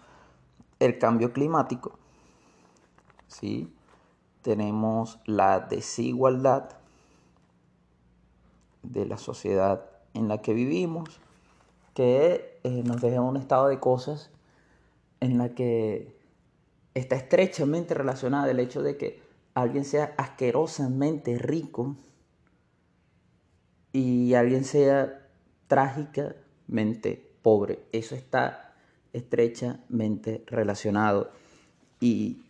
el 0.79 0.97
cambio 0.97 1.33
climático, 1.33 1.97
¿sí? 3.39 3.71
tenemos 4.41 5.19
la 5.25 5.59
desigualdad 5.59 6.69
de 8.83 9.05
la 9.05 9.17
sociedad 9.17 9.89
en 10.13 10.27
la 10.27 10.41
que 10.41 10.53
vivimos, 10.53 11.19
que 11.93 12.59
eh, 12.63 12.83
nos 12.85 13.01
deja 13.01 13.15
en 13.15 13.23
un 13.23 13.37
estado 13.37 13.67
de 13.67 13.79
cosas 13.79 14.29
en 15.19 15.37
la 15.37 15.55
que 15.55 16.15
está 16.93 17.15
estrechamente 17.15 17.93
relacionada 17.93 18.51
el 18.51 18.59
hecho 18.59 18.83
de 18.83 18.97
que 18.97 19.19
alguien 19.55 19.83
sea 19.83 20.13
asquerosamente 20.17 21.37
rico 21.39 21.95
y 23.91 24.35
alguien 24.35 24.63
sea 24.63 25.27
trágicamente 25.67 27.31
pobre. 27.41 27.79
Eso 27.91 28.13
está 28.15 28.75
estrechamente 29.11 30.43
relacionado. 30.47 31.31
Y 31.99 32.45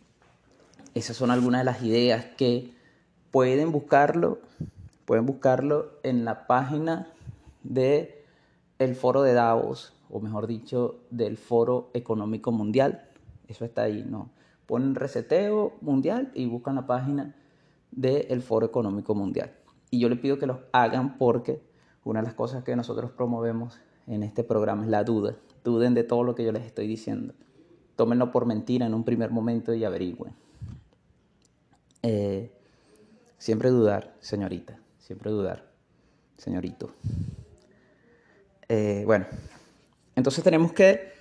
esas 0.98 1.16
son 1.16 1.30
algunas 1.30 1.60
de 1.60 1.64
las 1.66 1.82
ideas 1.82 2.24
que 2.36 2.72
pueden 3.30 3.70
buscarlo, 3.70 4.38
pueden 5.04 5.26
buscarlo 5.26 5.90
en 6.02 6.24
la 6.24 6.46
página 6.46 7.12
de 7.62 8.24
el 8.78 8.94
foro 8.94 9.22
de 9.22 9.34
Davos, 9.34 9.92
o 10.08 10.20
mejor 10.20 10.46
dicho, 10.46 11.00
del 11.10 11.36
Foro 11.36 11.90
Económico 11.92 12.50
Mundial. 12.50 13.08
Eso 13.46 13.66
está 13.66 13.82
ahí, 13.82 14.06
¿no? 14.08 14.30
ponen 14.64 14.94
reseteo 14.94 15.74
mundial 15.80 16.32
y 16.34 16.46
buscan 16.46 16.74
la 16.74 16.86
página 16.86 17.36
del 17.92 18.40
Foro 18.40 18.66
Económico 18.66 19.14
Mundial. 19.14 19.52
Y 19.90 20.00
yo 20.00 20.08
les 20.08 20.18
pido 20.18 20.38
que 20.38 20.46
los 20.46 20.58
hagan 20.72 21.18
porque 21.18 21.62
una 22.04 22.20
de 22.20 22.26
las 22.26 22.34
cosas 22.34 22.64
que 22.64 22.74
nosotros 22.74 23.10
promovemos 23.10 23.78
en 24.06 24.22
este 24.22 24.44
programa 24.44 24.84
es 24.84 24.88
la 24.88 25.04
duda. 25.04 25.36
Duden 25.62 25.92
de 25.92 26.04
todo 26.04 26.24
lo 26.24 26.34
que 26.34 26.44
yo 26.44 26.52
les 26.52 26.64
estoy 26.64 26.86
diciendo. 26.86 27.34
Tómenlo 27.96 28.30
por 28.32 28.46
mentira 28.46 28.86
en 28.86 28.94
un 28.94 29.04
primer 29.04 29.30
momento 29.30 29.74
y 29.74 29.84
averigüen. 29.84 30.34
Eh, 32.08 32.52
siempre 33.36 33.68
dudar, 33.70 34.14
señorita. 34.20 34.78
Siempre 35.00 35.28
dudar, 35.32 35.66
señorito. 36.38 36.94
Eh, 38.68 39.02
bueno, 39.04 39.26
entonces 40.14 40.44
tenemos 40.44 40.72
que 40.72 41.12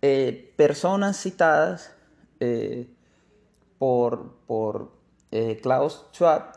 eh, 0.00 0.52
personas 0.56 1.20
citadas 1.20 1.92
por, 3.78 4.36
por 4.46 4.92
Klaus 5.60 6.06
Schwab 6.12 6.52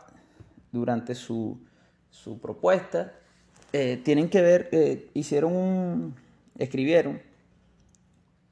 durante 0.72 1.14
su, 1.14 1.58
su 2.08 2.38
propuesta 2.38 3.12
tienen 3.70 4.30
que 4.30 4.40
ver, 4.40 5.10
hicieron 5.12 6.14
escribieron 6.56 7.20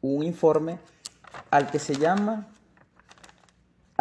un 0.02 0.22
informe 0.24 0.78
al 1.50 1.70
que 1.70 1.78
se 1.78 1.94
llama 1.94 2.51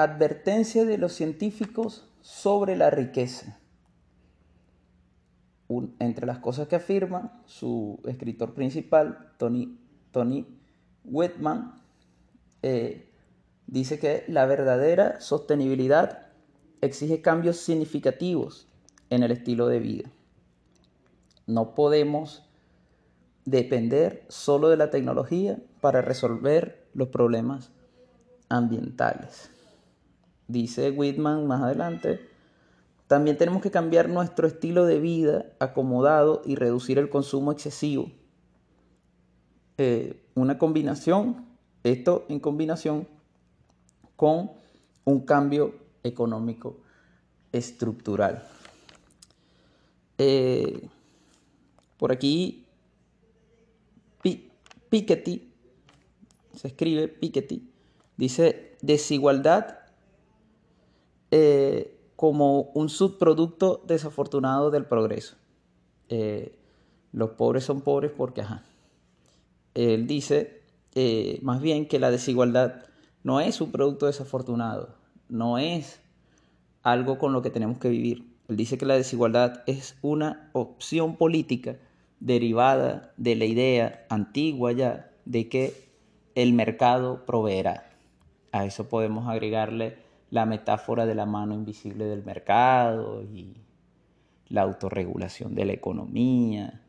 Advertencia 0.02 0.84
de 0.84 0.98
los 0.98 1.14
científicos 1.14 2.10
sobre 2.22 2.76
la 2.76 2.90
riqueza. 2.90 3.60
entre 6.00 6.26
las 6.26 6.40
cosas 6.40 6.68
que 6.68 6.76
afirma 6.76 7.42
su 7.46 8.02
escritor 8.06 8.56
principal, 8.56 9.32
Tony, 9.38 9.80
Tony 10.12 10.46
Whitman, 11.06 11.76
eh, 12.64 13.10
dice 13.68 14.00
que 14.00 14.26
la 14.28 14.48
verdadera 14.48 15.22
sostenibilidad 15.22 16.28
exige 16.82 17.22
cambios 17.22 17.58
significativos 17.58 18.68
en 19.12 19.22
el 19.22 19.32
estilo 19.32 19.68
de 19.68 19.80
vida. 19.80 20.12
No 21.46 21.76
podemos 21.76 22.50
depender 23.46 24.26
solo 24.30 24.70
de 24.70 24.78
la 24.78 24.90
tecnología 24.90 25.60
para 25.80 26.02
resolver 26.02 26.88
los 26.94 27.10
problemas 27.10 27.72
ambientales. 28.50 29.51
Dice 30.52 30.92
Whitman 30.92 31.48
más 31.48 31.62
adelante, 31.62 32.20
también 33.08 33.38
tenemos 33.38 33.62
que 33.62 33.72
cambiar 33.72 34.10
nuestro 34.10 34.48
estilo 34.48 34.86
de 34.86 35.00
vida 35.00 35.46
acomodado 35.60 36.42
y 36.46 36.56
reducir 36.56 36.98
el 36.98 37.10
consumo 37.10 37.54
excesivo. 37.54 38.12
Eh, 39.78 40.22
una 40.36 40.58
combinación, 40.58 41.46
esto 41.84 42.26
en 42.28 42.42
combinación 42.42 43.08
con 44.18 44.52
un 45.06 45.22
cambio 45.22 45.74
económico 46.04 46.82
estructural. 47.54 48.44
Eh, 50.18 50.90
por 51.98 52.12
aquí, 52.12 52.66
Piketty, 54.90 55.54
se 56.54 56.68
escribe 56.68 57.08
Piketty, 57.08 57.72
dice 58.18 58.76
desigualdad 58.82 59.81
eh, 61.32 61.98
como 62.16 62.72
un 62.74 62.90
subproducto 62.90 63.84
desafortunado 63.88 64.70
del 64.70 64.86
progreso. 64.86 65.36
Eh, 66.10 66.58
los 67.12 67.32
pobres 67.32 67.64
son 67.64 67.82
pobres 67.82 68.12
porque, 68.16 68.42
ajá. 68.42 68.64
Él 69.74 70.08
dice 70.08 70.60
más 71.42 71.62
bien 71.62 71.88
que 71.88 72.00
la 72.00 72.12
desigualdad 72.12 72.84
no 73.24 73.40
es 73.40 73.62
un 73.62 73.72
producto 73.72 74.08
desafortunado, 74.08 74.96
no 75.30 75.58
es 75.58 76.02
algo 76.84 77.18
con 77.18 77.34
lo 77.34 77.42
que 77.42 77.50
tenemos 77.50 77.78
que 77.78 77.90
vivir. 77.90 78.32
Él 78.48 78.58
dice 78.58 78.78
que 78.78 78.86
la 78.86 78.96
desigualdad 78.96 79.64
es 79.68 79.96
una 80.02 80.50
opción 80.54 81.16
política 81.16 81.78
derivada 82.20 83.14
de 83.18 83.36
la 83.36 83.46
idea 83.46 84.06
antigua 84.10 84.72
ya 84.72 85.12
de 85.26 85.48
que 85.50 85.74
el 86.36 86.54
mercado 86.54 87.26
proveerá. 87.26 87.90
A 88.52 88.66
eso 88.66 88.90
podemos 88.90 89.28
agregarle 89.30 89.98
la 90.32 90.46
metáfora 90.46 91.06
de 91.06 91.14
la 91.14 91.26
mano 91.26 91.54
invisible 91.54 92.06
del 92.06 92.24
mercado 92.24 93.22
y 93.22 93.58
la 94.48 94.64
autorregulación 94.64 95.54
de 95.54 95.66
la 95.66 95.74
economía. 95.74 96.82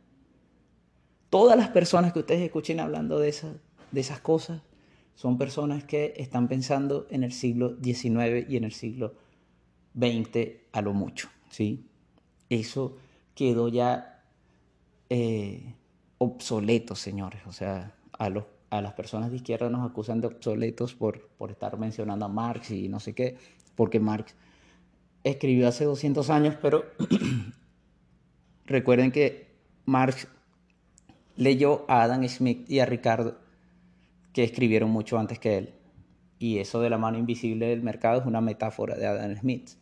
Todas 1.29 1.57
las 1.57 1.69
personas 1.69 2.13
que 2.13 2.21
ustedes 2.21 2.41
escuchen 2.41 2.81
hablando 2.81 3.19
de, 3.19 3.29
esas, 3.29 3.57
de 3.91 4.01
esas 4.01 4.21
cosas 4.21 4.63
son 5.15 5.39
personas 5.39 5.85
que 5.85 6.15
están 6.17 6.49
pensando 6.49 7.07
en 7.11 7.23
el 7.25 7.33
siglo 7.33 7.77
XIX 7.83 8.49
y 8.49 8.57
en 8.57 8.65
el 8.65 8.73
siglo 8.73 9.15
XX 9.95 10.63
a 10.73 10.81
lo 10.81 10.95
mucho, 10.95 11.29
¿sí? 11.51 11.87
Eso 12.49 12.97
quedó 13.35 13.69
ya 13.69 14.25
eh, 15.11 15.75
obsoleto, 16.19 16.95
señores. 16.95 17.43
O 17.47 17.53
sea, 17.53 17.95
a, 18.19 18.31
los, 18.31 18.45
a 18.73 18.81
las 18.81 18.95
personas 18.95 19.31
de 19.31 19.37
izquierda 19.37 19.69
nos 19.69 19.89
acusan 19.89 20.23
de 20.23 20.29
obsoletos 20.29 20.95
por, 20.95 21.29
por 21.37 21.51
estar 21.51 21.79
mencionando 21.79 22.25
a 22.25 22.29
Marx 22.29 22.71
y 22.71 22.89
no 22.89 23.01
sé 23.01 23.15
qué, 23.15 23.37
porque 23.75 24.01
Marx 24.01 24.35
escribió 25.25 25.69
hace 25.69 25.85
200 25.85 26.31
años, 26.31 26.57
pero 26.61 26.87
recuerden 28.65 29.13
que 29.13 29.55
Marx 29.85 30.27
leyó 31.37 31.85
a 31.87 32.03
Adam 32.03 32.27
Smith 32.27 32.65
y 32.71 32.79
a 32.79 32.87
Ricardo 32.87 33.37
que 34.33 34.43
escribieron 34.43 34.89
mucho 34.89 35.19
antes 35.19 35.39
que 35.39 35.59
él. 35.59 35.75
Y 36.39 36.59
eso 36.59 36.81
de 36.81 36.89
la 36.89 36.97
mano 36.97 37.19
invisible 37.19 37.67
del 37.67 37.83
mercado 37.83 38.21
es 38.21 38.27
una 38.27 38.41
metáfora 38.41 38.97
de 38.97 39.07
Adam 39.07 39.37
Smith. 39.37 39.73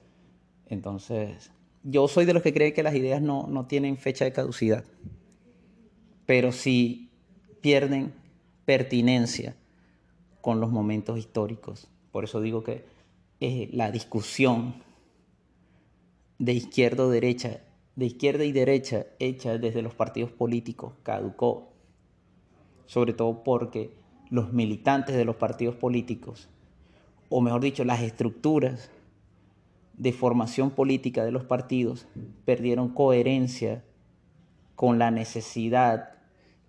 Entonces, 0.66 1.52
yo 1.84 2.08
soy 2.08 2.24
de 2.24 2.34
los 2.34 2.42
que 2.42 2.52
creen 2.52 2.74
que 2.74 2.82
las 2.82 2.96
ideas 2.96 3.22
no, 3.22 3.46
no 3.46 3.66
tienen 3.66 3.96
fecha 3.98 4.24
de 4.24 4.32
caducidad, 4.32 4.84
pero 6.26 6.50
sí 6.50 7.12
pierden 7.60 8.19
pertinencia 8.70 9.56
con 10.40 10.60
los 10.60 10.70
momentos 10.70 11.18
históricos. 11.18 11.88
Por 12.12 12.22
eso 12.22 12.40
digo 12.40 12.62
que 12.62 12.84
eh, 13.40 13.68
la 13.72 13.90
discusión 13.90 14.74
de 16.38 16.52
izquierda 16.52 17.02
o 17.02 17.08
derecha, 17.08 17.62
de 17.96 18.06
izquierda 18.06 18.44
y 18.44 18.52
derecha 18.52 19.06
hecha 19.18 19.58
desde 19.58 19.82
los 19.82 19.96
partidos 19.96 20.30
políticos 20.30 20.92
caducó, 21.02 21.72
sobre 22.86 23.12
todo 23.12 23.42
porque 23.42 23.90
los 24.30 24.52
militantes 24.52 25.16
de 25.16 25.24
los 25.24 25.34
partidos 25.34 25.74
políticos, 25.74 26.48
o 27.28 27.40
mejor 27.40 27.62
dicho, 27.62 27.82
las 27.82 28.02
estructuras 28.02 28.88
de 29.94 30.12
formación 30.12 30.70
política 30.70 31.24
de 31.24 31.32
los 31.32 31.42
partidos, 31.42 32.06
perdieron 32.44 32.90
coherencia 32.90 33.82
con 34.76 35.00
la 35.00 35.10
necesidad 35.10 36.10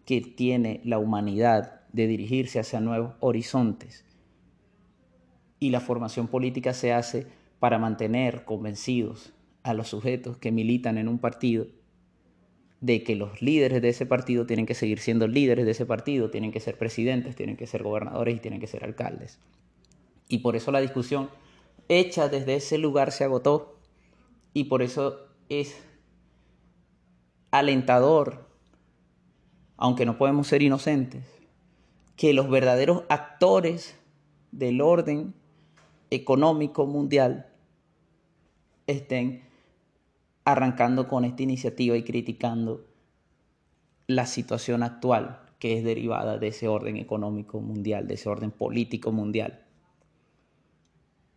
que 0.04 0.22
tiene 0.22 0.82
la 0.84 0.98
humanidad 0.98 1.81
de 1.94 2.08
dirigirse 2.08 2.60
hacia 2.60 2.80
nuevos 2.80 3.14
horizontes. 3.20 4.06
Y 5.60 5.70
la 5.70 5.80
formación 5.80 6.28
política 6.28 6.74
se 6.74 6.94
hace 6.94 7.28
para 7.60 7.78
mantener 7.78 8.46
convencidos 8.46 9.34
a 9.64 9.74
los 9.74 9.90
sujetos 9.90 10.38
que 10.38 10.52
militan 10.52 10.98
en 10.98 11.08
un 11.08 11.20
partido 11.20 11.68
de 12.80 13.04
que 13.04 13.16
los 13.16 13.42
líderes 13.44 13.82
de 13.82 13.90
ese 13.90 14.08
partido 14.08 14.48
tienen 14.48 14.66
que 14.66 14.74
seguir 14.74 15.00
siendo 15.00 15.28
líderes 15.28 15.66
de 15.66 15.72
ese 15.72 15.86
partido, 15.86 16.32
tienen 16.32 16.52
que 16.52 16.60
ser 16.60 16.80
presidentes, 16.80 17.36
tienen 17.36 17.56
que 17.56 17.68
ser 17.68 17.84
gobernadores 17.84 18.36
y 18.36 18.40
tienen 18.40 18.60
que 18.60 18.66
ser 18.66 18.84
alcaldes. 18.84 19.40
Y 20.28 20.40
por 20.40 20.56
eso 20.56 20.72
la 20.72 20.82
discusión 20.82 21.30
hecha 21.90 22.28
desde 22.28 22.56
ese 22.56 22.80
lugar 22.80 23.12
se 23.12 23.24
agotó 23.24 23.78
y 24.54 24.64
por 24.64 24.82
eso 24.82 25.28
es 25.50 25.76
alentador, 27.52 28.50
aunque 29.78 30.06
no 30.06 30.18
podemos 30.18 30.48
ser 30.48 30.64
inocentes, 30.64 31.41
que 32.22 32.34
los 32.34 32.52
verdaderos 32.52 33.02
actores 33.10 33.98
del 34.52 34.82
orden 34.82 35.34
económico 36.12 36.86
mundial 36.86 37.48
estén 38.86 39.42
arrancando 40.46 41.08
con 41.08 41.26
esta 41.26 41.42
iniciativa 41.42 41.98
y 41.98 42.04
criticando 42.04 42.86
la 44.06 44.28
situación 44.28 44.84
actual 44.84 45.42
que 45.58 45.80
es 45.80 45.84
derivada 45.84 46.38
de 46.38 46.50
ese 46.50 46.68
orden 46.68 46.98
económico 46.98 47.60
mundial, 47.60 48.08
de 48.08 48.14
ese 48.14 48.30
orden 48.30 48.52
político 48.52 49.12
mundial, 49.12 49.66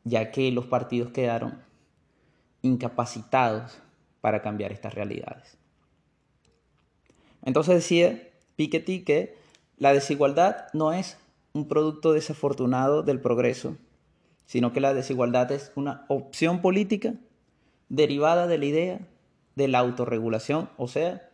ya 0.04 0.30
que 0.30 0.52
los 0.52 0.66
partidos 0.66 1.12
quedaron 1.12 1.62
incapacitados 2.60 3.80
para 4.20 4.42
cambiar 4.42 4.70
estas 4.70 4.92
realidades. 4.92 5.56
Entonces 7.42 7.76
decía 7.76 8.28
Piketty 8.56 9.02
que 9.04 9.43
la 9.76 9.92
desigualdad 9.92 10.66
no 10.72 10.92
es 10.92 11.18
un 11.52 11.68
producto 11.68 12.12
desafortunado 12.12 13.02
del 13.02 13.20
progreso, 13.20 13.76
sino 14.46 14.72
que 14.72 14.80
la 14.80 14.94
desigualdad 14.94 15.50
es 15.52 15.72
una 15.74 16.04
opción 16.08 16.60
política 16.60 17.14
derivada 17.88 18.46
de 18.46 18.58
la 18.58 18.64
idea 18.64 19.00
de 19.56 19.68
la 19.68 19.78
autorregulación, 19.78 20.68
o 20.76 20.88
sea, 20.88 21.28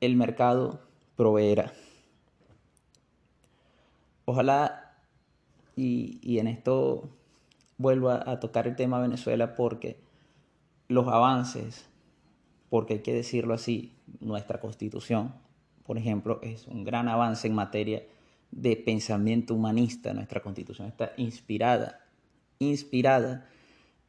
el 0.00 0.16
mercado 0.16 0.80
proveerá. 1.16 1.72
Ojalá, 4.26 4.96
y, 5.76 6.38
en 6.38 6.46
esto 6.46 7.08
vuelvo 7.78 8.10
a, 8.10 8.30
a 8.30 8.40
tocar 8.40 8.66
el 8.66 8.76
tema 8.76 9.00
Venezuela 9.00 9.54
porque 9.54 9.98
los 10.88 11.08
avances, 11.08 11.86
porque 12.70 12.94
hay 12.94 13.00
que 13.00 13.14
decirlo 13.14 13.54
así, 13.54 13.94
nuestra 14.20 14.60
constitución, 14.60 15.34
por 15.84 15.98
ejemplo, 15.98 16.40
es 16.42 16.66
un 16.66 16.84
gran 16.84 17.08
avance 17.08 17.46
en 17.46 17.54
materia 17.54 18.02
de 18.50 18.76
pensamiento 18.76 19.54
humanista. 19.54 20.12
Nuestra 20.12 20.40
constitución 20.40 20.88
está 20.88 21.12
inspirada, 21.16 22.00
inspirada 22.58 23.48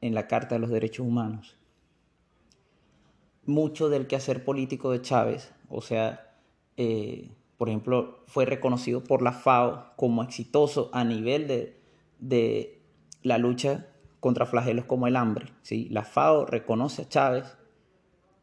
en 0.02 0.14
la 0.14 0.28
Carta 0.28 0.56
de 0.56 0.60
los 0.60 0.70
Derechos 0.70 1.06
Humanos 1.06 1.58
mucho 3.46 3.90
del 3.90 4.08
quehacer 4.08 4.44
político 4.44 4.92
de 4.92 5.02
Chávez, 5.02 5.54
o 5.70 5.82
sea, 5.82 6.36
eh, 6.78 7.32
por 7.58 7.70
ejemplo, 7.70 8.20
fue 8.28 8.46
reconocido 8.46 9.04
por 9.04 9.22
la 9.22 9.32
FAO 9.32 9.94
como 9.96 10.24
exitoso 10.24 10.90
a 10.94 11.04
nivel 11.04 11.48
de, 12.20 12.82
la 13.22 13.38
lucha 13.38 13.88
contra 14.20 14.46
flagelos 14.46 14.86
como 14.86 15.08
el 15.08 15.16
hambre. 15.16 15.48
¿sí? 15.62 15.88
La 15.90 16.04
FAO 16.04 16.46
reconoce 16.46 17.04
a 17.04 17.10
Chávez 17.10 17.58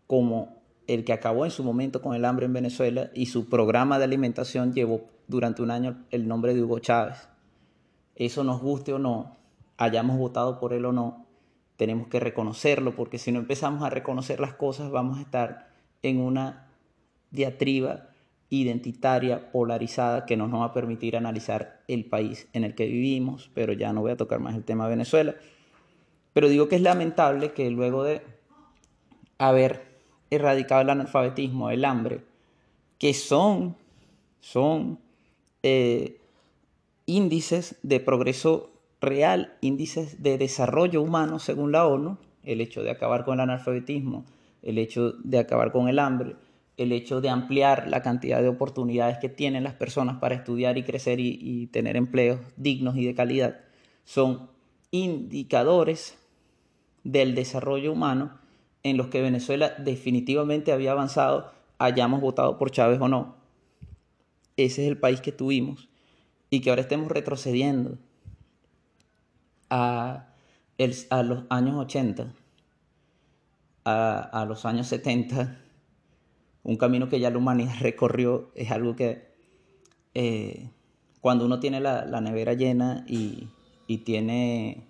como 0.06 0.61
el 0.86 1.04
que 1.04 1.12
acabó 1.12 1.44
en 1.44 1.50
su 1.50 1.64
momento 1.64 2.02
con 2.02 2.14
el 2.14 2.24
hambre 2.24 2.46
en 2.46 2.52
Venezuela 2.52 3.10
y 3.14 3.26
su 3.26 3.48
programa 3.48 3.98
de 3.98 4.04
alimentación 4.04 4.72
llevó 4.72 5.04
durante 5.28 5.62
un 5.62 5.70
año 5.70 6.04
el 6.10 6.26
nombre 6.28 6.54
de 6.54 6.62
Hugo 6.62 6.78
Chávez. 6.78 7.28
Eso 8.16 8.44
nos 8.44 8.60
guste 8.60 8.92
o 8.92 8.98
no, 8.98 9.36
hayamos 9.76 10.18
votado 10.18 10.58
por 10.58 10.72
él 10.72 10.84
o 10.84 10.92
no, 10.92 11.26
tenemos 11.76 12.08
que 12.08 12.20
reconocerlo 12.20 12.94
porque 12.94 13.18
si 13.18 13.32
no 13.32 13.38
empezamos 13.38 13.82
a 13.82 13.90
reconocer 13.90 14.40
las 14.40 14.54
cosas 14.54 14.90
vamos 14.90 15.18
a 15.18 15.22
estar 15.22 15.70
en 16.02 16.20
una 16.20 16.68
diatriba 17.30 18.08
identitaria, 18.50 19.50
polarizada, 19.50 20.26
que 20.26 20.36
no 20.36 20.46
nos 20.46 20.60
va 20.60 20.66
a 20.66 20.72
permitir 20.74 21.16
analizar 21.16 21.80
el 21.88 22.04
país 22.04 22.48
en 22.52 22.64
el 22.64 22.74
que 22.74 22.86
vivimos, 22.86 23.50
pero 23.54 23.72
ya 23.72 23.94
no 23.94 24.02
voy 24.02 24.12
a 24.12 24.16
tocar 24.18 24.40
más 24.40 24.54
el 24.54 24.62
tema 24.62 24.84
de 24.84 24.90
Venezuela. 24.90 25.34
Pero 26.34 26.50
digo 26.50 26.68
que 26.68 26.76
es 26.76 26.82
lamentable 26.82 27.52
que 27.52 27.70
luego 27.70 28.04
de 28.04 28.20
haber 29.38 29.91
erradicado 30.34 30.80
el 30.80 30.90
analfabetismo, 30.90 31.70
el 31.70 31.84
hambre, 31.84 32.22
que 32.98 33.14
son, 33.14 33.76
son 34.40 34.98
eh, 35.62 36.20
índices 37.06 37.78
de 37.82 38.00
progreso 38.00 38.70
real, 39.00 39.56
índices 39.60 40.22
de 40.22 40.38
desarrollo 40.38 41.02
humano 41.02 41.38
según 41.38 41.72
la 41.72 41.86
ONU, 41.86 42.16
el 42.44 42.60
hecho 42.60 42.82
de 42.82 42.90
acabar 42.90 43.24
con 43.24 43.34
el 43.34 43.40
analfabetismo, 43.40 44.24
el 44.62 44.78
hecho 44.78 45.12
de 45.12 45.38
acabar 45.38 45.70
con 45.70 45.88
el 45.88 45.98
hambre, 45.98 46.36
el 46.76 46.92
hecho 46.92 47.20
de 47.20 47.28
ampliar 47.28 47.88
la 47.88 48.02
cantidad 48.02 48.40
de 48.40 48.48
oportunidades 48.48 49.18
que 49.18 49.28
tienen 49.28 49.64
las 49.64 49.74
personas 49.74 50.18
para 50.18 50.34
estudiar 50.34 50.78
y 50.78 50.82
crecer 50.82 51.20
y, 51.20 51.66
tener 51.66 51.96
empleos 51.96 52.40
dignos 52.56 52.96
y 52.96 53.04
de 53.04 53.14
calidad, 53.14 53.60
son 54.04 54.48
indicadores 54.90 56.18
del 57.04 57.34
desarrollo 57.34 57.92
humano 57.92 58.41
en 58.82 58.96
los 58.96 59.08
que 59.08 59.22
Venezuela 59.22 59.74
definitivamente 59.78 60.72
había 60.72 60.92
avanzado, 60.92 61.52
hayamos 61.78 62.20
votado 62.20 62.58
por 62.58 62.70
Chávez 62.70 63.00
o 63.00 63.08
no. 63.08 63.36
Ese 64.56 64.82
es 64.82 64.88
el 64.88 64.98
país 64.98 65.20
que 65.20 65.32
tuvimos 65.32 65.88
y 66.50 66.60
que 66.60 66.70
ahora 66.70 66.82
estemos 66.82 67.10
retrocediendo 67.10 67.98
a, 69.70 70.28
los 70.78 71.44
años 71.48 71.76
80, 71.76 72.34
a, 73.84 74.20
a 74.20 74.44
los 74.44 74.66
años 74.66 74.86
70 74.88 75.62
un 76.64 76.76
camino 76.76 77.08
que 77.08 77.20
ya 77.20 77.30
la 77.30 77.38
humanidad 77.38 77.74
recorrió, 77.80 78.50
es 78.54 78.70
algo 78.70 78.96
que 78.96 79.32
eh, 80.14 80.70
cuando 81.20 81.44
uno 81.44 81.60
tiene 81.60 81.80
la, 81.80 82.20
nevera 82.20 82.54
llena 82.54 83.04
y, 83.06 83.48
tiene 84.06 84.86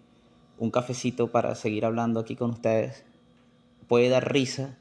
un 0.58 0.70
cafecito 0.70 1.32
para 1.32 1.56
seguir 1.56 1.84
hablando 1.84 2.20
aquí 2.20 2.36
con 2.36 2.50
ustedes, 2.50 3.04
puede 3.92 4.08
dar 4.08 4.32
risa, 4.32 4.78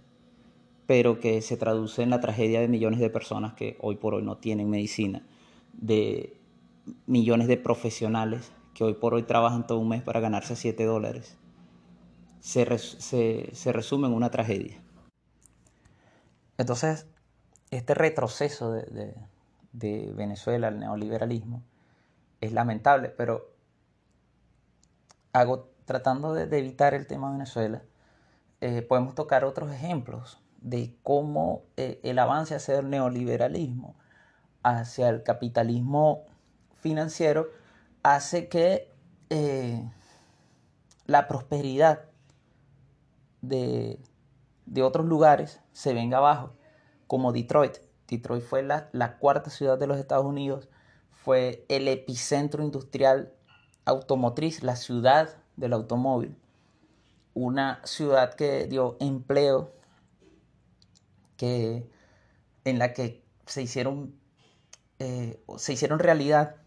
pero 0.88 1.20
que 1.20 1.42
se 1.42 1.58
traduce 1.58 2.02
en 2.02 2.12
la 2.12 2.22
tragedia 2.22 2.62
de 2.62 2.70
millones 2.70 3.02
de 3.02 3.10
personas 3.10 3.56
que 3.56 3.76
hoy 3.82 3.98
por 3.98 4.14
hoy 4.14 4.24
no 4.24 4.38
tienen 4.38 4.70
medicina, 4.70 5.22
de 5.74 6.40
millones 7.08 7.50
de 7.50 7.58
profesionales 7.58 8.54
que 8.74 8.86
hoy 8.86 8.94
por 8.94 9.14
hoy 9.14 9.24
trabajan 9.24 9.68
todo 9.68 9.80
un 9.80 9.90
mes 9.90 10.02
para 10.02 10.22
ganarse 10.22 10.56
7 10.56 10.86
dólares, 10.86 11.38
se, 12.40 12.66
se 12.80 13.74
resume 13.74 14.08
en 14.08 14.14
una 14.14 14.32
tragedia. 14.32 14.82
Entonces, 16.58 17.06
este 17.70 17.94
retroceso 17.94 18.72
de, 18.72 19.14
Venezuela 20.14 20.70
al 20.70 20.80
neoliberalismo 20.80 21.62
es 22.40 22.54
lamentable, 22.54 23.10
pero 23.10 23.52
hago, 25.34 25.68
tratando 25.84 26.34
de, 26.34 26.44
evitar 26.58 26.94
el 26.94 27.08
tema 27.08 27.28
de 27.28 27.34
Venezuela, 27.34 27.82
eh, 28.62 28.82
podemos 28.82 29.16
tocar 29.16 29.44
otros 29.44 29.72
ejemplos 29.72 30.40
de 30.62 30.96
cómo 31.04 31.64
eh, 31.78 32.00
el 32.04 32.20
avance 32.20 32.56
hacia 32.56 32.80
el 32.80 32.90
neoliberalismo, 32.90 33.96
hacia 34.64 35.10
el 35.10 35.24
capitalismo 35.24 36.24
financiero, 36.80 37.50
hace 38.04 38.48
que 38.48 38.92
eh, 39.30 39.84
la 41.06 41.28
prosperidad 41.28 42.06
de, 43.42 44.00
de 44.66 44.84
otros 44.84 45.06
lugares 45.06 45.60
se 45.74 45.94
venga 45.94 46.18
abajo, 46.18 46.54
como 47.08 47.32
Detroit. 47.34 47.78
Detroit 48.08 48.44
fue 48.44 48.62
la, 48.62 49.18
cuarta 49.20 49.50
ciudad 49.50 49.78
de 49.78 49.88
los 49.88 49.98
Estados 49.98 50.26
Unidos, 50.26 50.68
fue 51.10 51.66
el 51.70 51.88
epicentro 51.88 52.64
industrial 52.64 53.34
automotriz, 53.86 54.64
la 54.64 54.76
ciudad 54.76 55.30
del 55.56 55.74
automóvil. 55.74 56.38
Una 57.34 57.82
ciudad 57.86 58.34
que 58.34 58.68
dio 58.68 58.98
empleo, 59.00 59.72
que, 61.38 61.90
en 62.66 62.80
la 62.80 62.94
que 62.94 63.24
se 63.46 63.62
hicieron, 63.62 64.14
eh, 65.00 65.44
se 65.58 65.74
hicieron 65.74 66.00
realidad 66.00 66.58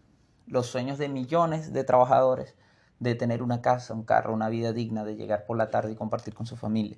los 0.47 0.67
sueños 0.67 0.97
de 0.97 1.09
millones 1.09 1.73
de 1.73 1.83
trabajadores 1.83 2.55
de 2.99 3.15
tener 3.15 3.43
una 3.43 3.61
casa, 3.61 3.93
un 3.93 4.03
carro, 4.03 4.33
una 4.33 4.49
vida 4.49 4.73
digna, 4.73 5.03
de 5.03 5.15
llegar 5.15 5.45
por 5.45 5.57
la 5.57 5.69
tarde 5.69 5.91
y 5.91 5.95
compartir 5.95 6.33
con 6.33 6.45
su 6.45 6.55
familia. 6.55 6.97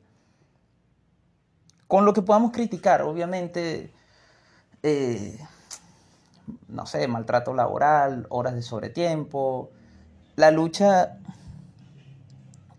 Con 1.87 2.05
lo 2.05 2.13
que 2.13 2.21
podamos 2.21 2.51
criticar, 2.51 3.01
obviamente, 3.01 3.93
eh, 4.83 5.39
no 6.67 6.85
sé, 6.85 7.07
maltrato 7.07 7.53
laboral, 7.53 8.27
horas 8.29 8.53
de 8.53 8.61
sobretiempo, 8.61 9.71
la 10.35 10.51
lucha 10.51 11.17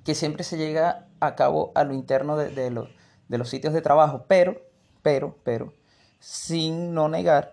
que 0.09 0.15
siempre 0.15 0.43
se 0.43 0.57
llega 0.57 1.07
a 1.21 1.37
cabo 1.37 1.71
a 1.75 1.85
lo 1.85 1.93
interno 1.93 2.39
de, 2.39 2.49
de, 2.49 2.71
los 3.37 3.51
sitios 3.51 3.75
de 3.75 3.83
trabajo, 3.83 4.25
pero, 4.27 4.59
pero, 5.03 5.37
pero, 5.45 5.75
sin 6.19 6.95
no 6.95 7.11
negar 7.11 7.53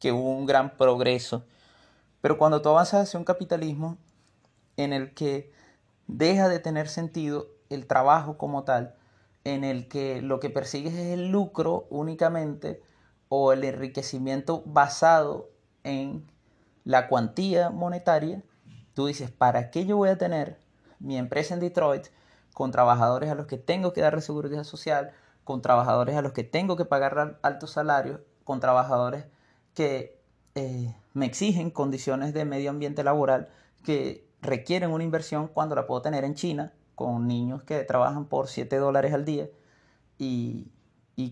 que 0.00 0.12
hubo 0.12 0.30
un 0.30 0.46
gran 0.46 0.76
progreso. 0.76 1.44
Pero 2.20 2.38
cuando 2.38 2.62
tú 2.62 2.68
avanzas 2.68 3.08
hacia 3.08 3.18
un 3.18 3.24
capitalismo 3.24 3.98
en 4.76 4.92
el 4.92 5.14
que 5.14 5.52
deja 6.06 6.48
de 6.48 6.60
tener 6.60 6.88
sentido 6.88 7.48
el 7.70 7.88
trabajo 7.88 8.38
como 8.38 8.62
tal, 8.62 8.94
en 9.42 9.64
el 9.64 9.88
que 9.88 10.22
lo 10.22 10.38
que 10.38 10.48
persigues 10.48 10.94
es 10.94 11.08
el 11.08 11.32
lucro 11.32 11.88
únicamente 11.90 12.80
o 13.28 13.52
el 13.52 13.64
enriquecimiento 13.64 14.62
basado 14.64 15.50
en 15.82 16.30
la 16.84 17.08
cuantía 17.08 17.70
monetaria, 17.70 18.44
tú 18.94 19.06
dices, 19.06 19.32
¿para 19.32 19.72
qué 19.72 19.86
yo 19.86 19.96
voy 19.96 20.10
a 20.10 20.18
tener 20.18 20.69
mi 21.00 21.18
empresa 21.18 21.54
en 21.54 21.60
Detroit 21.60 22.06
con 22.54 22.70
trabajadores 22.70 23.30
a 23.30 23.34
los 23.34 23.46
que 23.46 23.58
tengo 23.58 23.92
que 23.92 24.00
darle 24.00 24.20
seguridad 24.20 24.64
social, 24.64 25.12
con 25.44 25.62
trabajadores 25.62 26.16
a 26.16 26.22
los 26.22 26.32
que 26.32 26.44
tengo 26.44 26.76
que 26.76 26.84
pagar 26.84 27.38
altos 27.42 27.72
salarios, 27.72 28.20
con 28.44 28.60
trabajadores 28.60 29.26
que 29.74 30.20
eh, 30.54 30.94
me 31.14 31.26
exigen 31.26 31.70
condiciones 31.70 32.34
de 32.34 32.44
medio 32.44 32.70
ambiente 32.70 33.02
laboral 33.02 33.48
que 33.84 34.28
requieren 34.42 34.90
una 34.90 35.04
inversión 35.04 35.48
cuando 35.48 35.74
la 35.74 35.86
puedo 35.86 36.02
tener 36.02 36.24
en 36.24 36.34
China 36.34 36.72
con 36.94 37.26
niños 37.26 37.62
que 37.62 37.82
trabajan 37.84 38.26
por 38.26 38.48
7 38.48 38.76
dólares 38.76 39.14
al 39.14 39.24
día 39.24 39.48
y, 40.18 40.70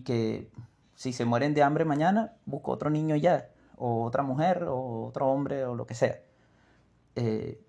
que 0.05 0.49
si 0.95 1.13
se 1.13 1.25
mueren 1.25 1.53
de 1.53 1.63
hambre 1.63 1.85
mañana, 1.85 2.33
busco 2.45 2.71
otro 2.71 2.89
niño 2.89 3.15
ya, 3.15 3.49
o 3.75 4.03
otra 4.03 4.23
mujer, 4.23 4.63
o 4.63 5.05
otro 5.05 5.27
hombre, 5.27 5.65
o 5.65 5.75
lo 5.75 5.85
que 5.85 5.95
sea. 5.95 6.21
Eh, 7.15 7.59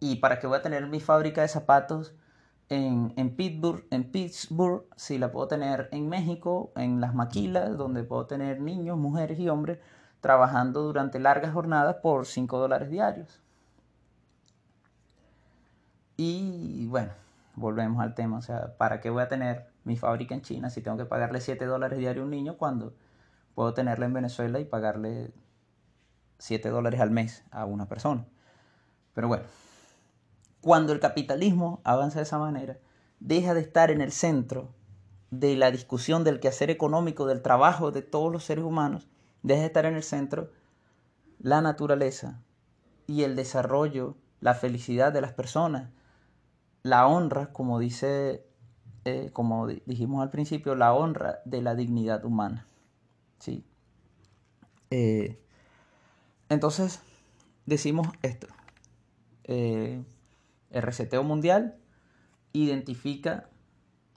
¿Y 0.00 0.16
para 0.16 0.38
qué 0.38 0.46
voy 0.46 0.58
a 0.58 0.62
tener 0.62 0.86
mi 0.86 1.00
fábrica 1.00 1.42
de 1.42 1.48
zapatos 1.48 2.14
en, 2.68 3.12
en, 3.16 3.34
Pittsburgh, 3.34 3.84
en 3.90 4.10
Pittsburgh 4.10 4.84
si 4.96 5.18
la 5.18 5.32
puedo 5.32 5.48
tener 5.48 5.88
en 5.92 6.08
México, 6.08 6.72
en 6.76 7.00
las 7.00 7.14
maquilas, 7.14 7.76
donde 7.76 8.02
puedo 8.02 8.26
tener 8.26 8.60
niños, 8.60 8.98
mujeres 8.98 9.38
y 9.38 9.48
hombres 9.48 9.78
trabajando 10.20 10.82
durante 10.82 11.18
largas 11.18 11.52
jornadas 11.52 11.96
por 12.02 12.26
5 12.26 12.58
dólares 12.58 12.90
diarios? 12.90 13.40
Y 16.16 16.86
bueno, 16.86 17.12
volvemos 17.54 18.02
al 18.02 18.14
tema, 18.14 18.38
o 18.38 18.42
sea, 18.42 18.76
¿para 18.76 19.00
qué 19.00 19.10
voy 19.10 19.22
a 19.22 19.28
tener 19.28 19.66
mi 19.84 19.96
fábrica 19.96 20.34
en 20.34 20.42
China 20.42 20.70
si 20.70 20.80
tengo 20.80 20.96
que 20.96 21.04
pagarle 21.04 21.40
7 21.40 21.64
dólares 21.66 21.98
diario 21.98 22.22
a 22.22 22.24
un 22.24 22.30
niño 22.30 22.56
cuando 22.56 22.94
puedo 23.54 23.74
tenerla 23.74 24.06
en 24.06 24.14
Venezuela 24.14 24.58
y 24.58 24.64
pagarle 24.64 25.32
7 26.38 26.68
dólares 26.70 27.00
al 27.00 27.10
mes 27.10 27.44
a 27.50 27.64
una 27.66 27.86
persona? 27.86 28.26
Pero 29.14 29.28
bueno, 29.28 29.44
cuando 30.66 30.92
el 30.92 30.98
capitalismo 30.98 31.80
avanza 31.84 32.18
de 32.18 32.24
esa 32.24 32.40
manera, 32.40 32.76
deja 33.20 33.54
de 33.54 33.60
estar 33.60 33.92
en 33.92 34.00
el 34.00 34.10
centro 34.10 34.74
de 35.30 35.54
la 35.54 35.70
discusión 35.70 36.24
del 36.24 36.40
quehacer 36.40 36.70
económico, 36.70 37.24
del 37.24 37.40
trabajo 37.40 37.92
de 37.92 38.02
todos 38.02 38.32
los 38.32 38.42
seres 38.42 38.64
humanos, 38.64 39.06
deja 39.44 39.60
de 39.60 39.66
estar 39.68 39.86
en 39.86 39.94
el 39.94 40.02
centro 40.02 40.50
la 41.38 41.60
naturaleza 41.60 42.42
y 43.06 43.22
el 43.22 43.36
desarrollo, 43.36 44.16
la 44.40 44.54
felicidad 44.54 45.12
de 45.12 45.20
las 45.20 45.32
personas, 45.32 45.88
la 46.82 47.06
honra, 47.06 47.52
como 47.52 47.78
dice, 47.78 48.44
eh, 49.04 49.30
como 49.32 49.68
dijimos 49.68 50.20
al 50.20 50.30
principio, 50.30 50.74
la 50.74 50.94
honra 50.94 51.38
de 51.44 51.62
la 51.62 51.76
dignidad 51.76 52.24
humana. 52.24 52.66
¿sí? 53.38 53.64
Eh, 54.90 55.38
entonces, 56.48 57.02
decimos 57.66 58.08
esto. 58.22 58.48
eh, 59.44 60.02
el 60.76 60.82
reseteo 60.82 61.22
mundial 61.22 61.76
identifica, 62.52 63.48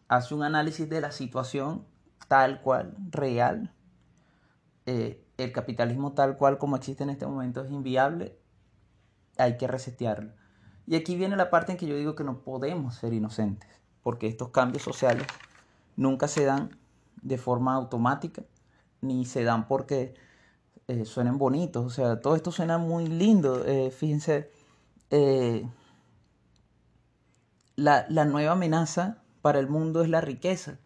hace 0.09 0.35
un 0.35 0.43
análisis 0.43 0.89
de 0.89 0.99
la 0.99 1.11
situación 1.11 1.85
tal 2.27 2.61
cual, 2.61 2.95
real. 3.11 3.73
Eh, 4.85 5.25
el 5.37 5.53
capitalismo 5.53 6.13
tal 6.13 6.35
cual 6.35 6.57
como 6.57 6.75
existe 6.75 7.03
en 7.03 7.11
este 7.11 7.25
momento 7.25 7.61
es 7.61 7.71
inviable. 7.71 8.37
Hay 9.37 9.57
que 9.57 9.67
resetearlo. 9.67 10.33
Y 10.85 10.95
aquí 10.95 11.15
viene 11.15 11.37
la 11.37 11.49
parte 11.49 11.71
en 11.71 11.77
que 11.77 11.87
yo 11.87 11.95
digo 11.95 12.15
que 12.15 12.25
no 12.25 12.41
podemos 12.41 12.95
ser 12.95 13.13
inocentes, 13.13 13.69
porque 14.03 14.27
estos 14.27 14.49
cambios 14.49 14.83
sociales 14.83 15.27
nunca 15.95 16.27
se 16.27 16.43
dan 16.43 16.77
de 17.21 17.37
forma 17.37 17.73
automática, 17.73 18.43
ni 18.99 19.23
se 19.25 19.43
dan 19.43 19.67
porque 19.67 20.13
eh, 20.87 21.05
suenen 21.05 21.37
bonitos. 21.37 21.85
O 21.85 21.89
sea, 21.89 22.19
todo 22.19 22.35
esto 22.35 22.51
suena 22.51 22.77
muy 22.77 23.07
lindo. 23.07 23.63
Eh, 23.65 23.91
fíjense, 23.91 24.51
eh, 25.09 25.65
la, 27.79 28.25
nueva 28.25 28.53
amenaza 28.53 29.17
para 29.41 29.59
el 29.59 29.67
mundo 29.67 30.01
es 30.01 30.09
la 30.09 30.21
riqueza. 30.21 30.77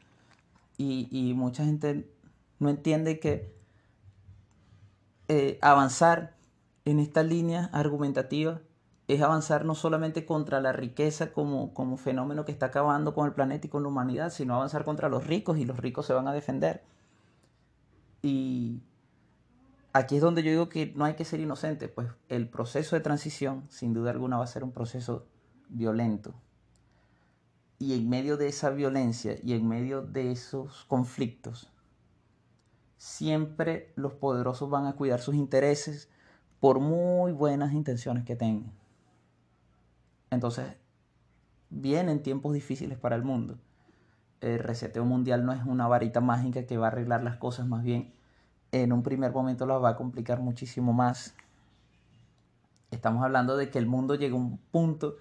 Y, 0.77 1.33
mucha 1.35 1.63
gente 1.65 2.09
no 2.59 2.69
entiende 2.69 3.19
que 3.19 3.53
avanzar 5.61 6.35
en 6.85 6.99
esta 6.99 7.23
línea 7.23 7.69
argumentativa 7.73 8.61
es 9.07 9.21
avanzar 9.21 9.65
no 9.65 9.75
solamente 9.75 10.25
contra 10.25 10.61
la 10.61 10.71
riqueza 10.71 11.33
como, 11.33 11.73
como 11.73 11.97
fenómeno 11.97 12.45
que 12.45 12.51
está 12.51 12.67
acabando 12.67 13.13
con 13.13 13.27
el 13.27 13.33
planeta 13.33 13.67
y 13.67 13.69
con 13.69 13.83
la 13.83 13.89
humanidad, 13.89 14.31
sino 14.31 14.55
avanzar 14.55 14.85
contra 14.85 15.09
los 15.09 15.27
ricos 15.27 15.57
y 15.57 15.65
los 15.65 15.77
ricos 15.77 16.05
se 16.05 16.13
van 16.13 16.27
a 16.27 16.33
defender. 16.33 16.83
Y 18.21 18.81
aquí 19.91 20.15
es 20.15 20.21
donde 20.21 20.43
yo 20.43 20.51
digo 20.51 20.69
que 20.69 20.93
no 20.95 21.05
hay 21.05 21.15
que 21.15 21.25
ser 21.25 21.41
inocente, 21.41 21.89
pues 21.89 22.07
el 22.29 22.47
proceso 22.47 22.95
de 22.95 23.01
transición 23.01 23.65
sin 23.69 23.93
duda 23.93 24.11
alguna 24.11 24.37
va 24.37 24.45
a 24.45 24.47
ser 24.47 24.63
un 24.63 24.71
proceso 24.71 25.27
violento. 25.67 26.33
Y 27.79 27.93
en 27.95 28.09
medio 28.09 28.37
de 28.37 28.47
esa 28.47 28.69
violencia 28.69 29.35
y 29.43 29.53
en 29.53 29.67
medio 29.67 30.01
de 30.01 30.31
esos 30.31 30.85
conflictos, 30.85 31.71
siempre 32.97 33.91
los 33.95 34.13
poderosos 34.13 34.69
van 34.69 34.85
a 34.85 34.93
cuidar 34.93 35.19
sus 35.19 35.35
intereses 35.35 36.09
por 36.59 36.79
muy 36.79 37.33
buenas 37.33 37.73
intenciones 37.73 38.23
que 38.23 38.35
tengan. 38.35 38.71
Entonces, 40.29 40.77
vienen 41.69 42.23
tiempos 42.23 42.53
difíciles 42.53 42.97
para 42.97 43.15
el 43.15 43.23
mundo. 43.23 43.57
El 44.39 44.59
reseteo 44.59 45.03
mundial 45.03 45.45
no 45.45 45.51
es 45.51 45.65
una 45.65 45.87
varita 45.87 46.21
mágica 46.21 46.65
que 46.65 46.77
va 46.77 46.87
a 46.87 46.91
arreglar 46.91 47.23
las 47.23 47.37
cosas, 47.37 47.67
más 47.67 47.83
bien 47.83 48.13
en 48.73 48.91
un 48.91 49.03
primer 49.03 49.31
momento 49.31 49.65
las 49.67 49.81
va 49.81 49.89
a 49.89 49.95
complicar 49.95 50.39
muchísimo 50.39 50.93
más. 50.93 51.35
Estamos 52.89 53.23
hablando 53.23 53.55
de 53.55 53.69
que 53.69 53.77
el 53.77 53.85
mundo 53.85 54.15
llega 54.15 54.35
a 54.35 54.39
un 54.39 54.57
punto 54.57 55.17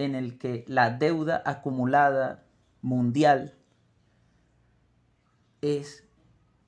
en 0.00 0.14
el 0.14 0.38
que 0.38 0.64
la 0.66 0.90
deuda 0.90 1.42
acumulada 1.44 2.46
mundial 2.82 3.54
es 5.60 6.08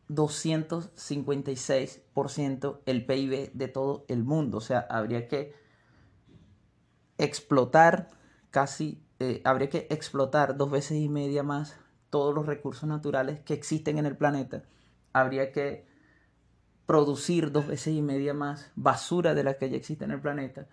256% 0.09 2.81
el 2.87 3.07
PIB 3.07 3.53
de 3.53 3.69
todo 3.69 4.05
el 4.09 4.25
mundo. 4.25 4.57
O 4.59 4.61
sea, 4.61 4.81
habría 4.91 5.29
que 5.29 5.55
explotar 7.19 8.09
casi, 8.51 9.05
eh, 9.19 9.43
habría 9.45 9.69
que 9.71 9.87
explotar 9.91 10.57
dos 10.57 10.71
veces 10.71 10.99
y 10.99 11.09
media 11.09 11.43
más 11.43 11.77
todos 12.11 12.33
los 12.35 12.47
recursos 12.47 12.89
naturales 12.89 13.41
que 13.41 13.55
existen 13.55 13.99
en 13.99 14.07
el 14.07 14.17
planeta. 14.17 14.63
Habría 15.13 15.51
que 15.53 15.91
producir 16.87 17.53
dos 17.53 17.67
veces 17.67 17.95
y 17.95 18.03
media 18.03 18.35
más 18.35 18.71
basura 18.77 19.35
de 19.35 19.45
la 19.45 19.55
que 19.55 19.71
ya 19.71 19.77
existe 19.77 20.05
en 20.05 20.11
el 20.11 20.21
planeta. 20.21 20.67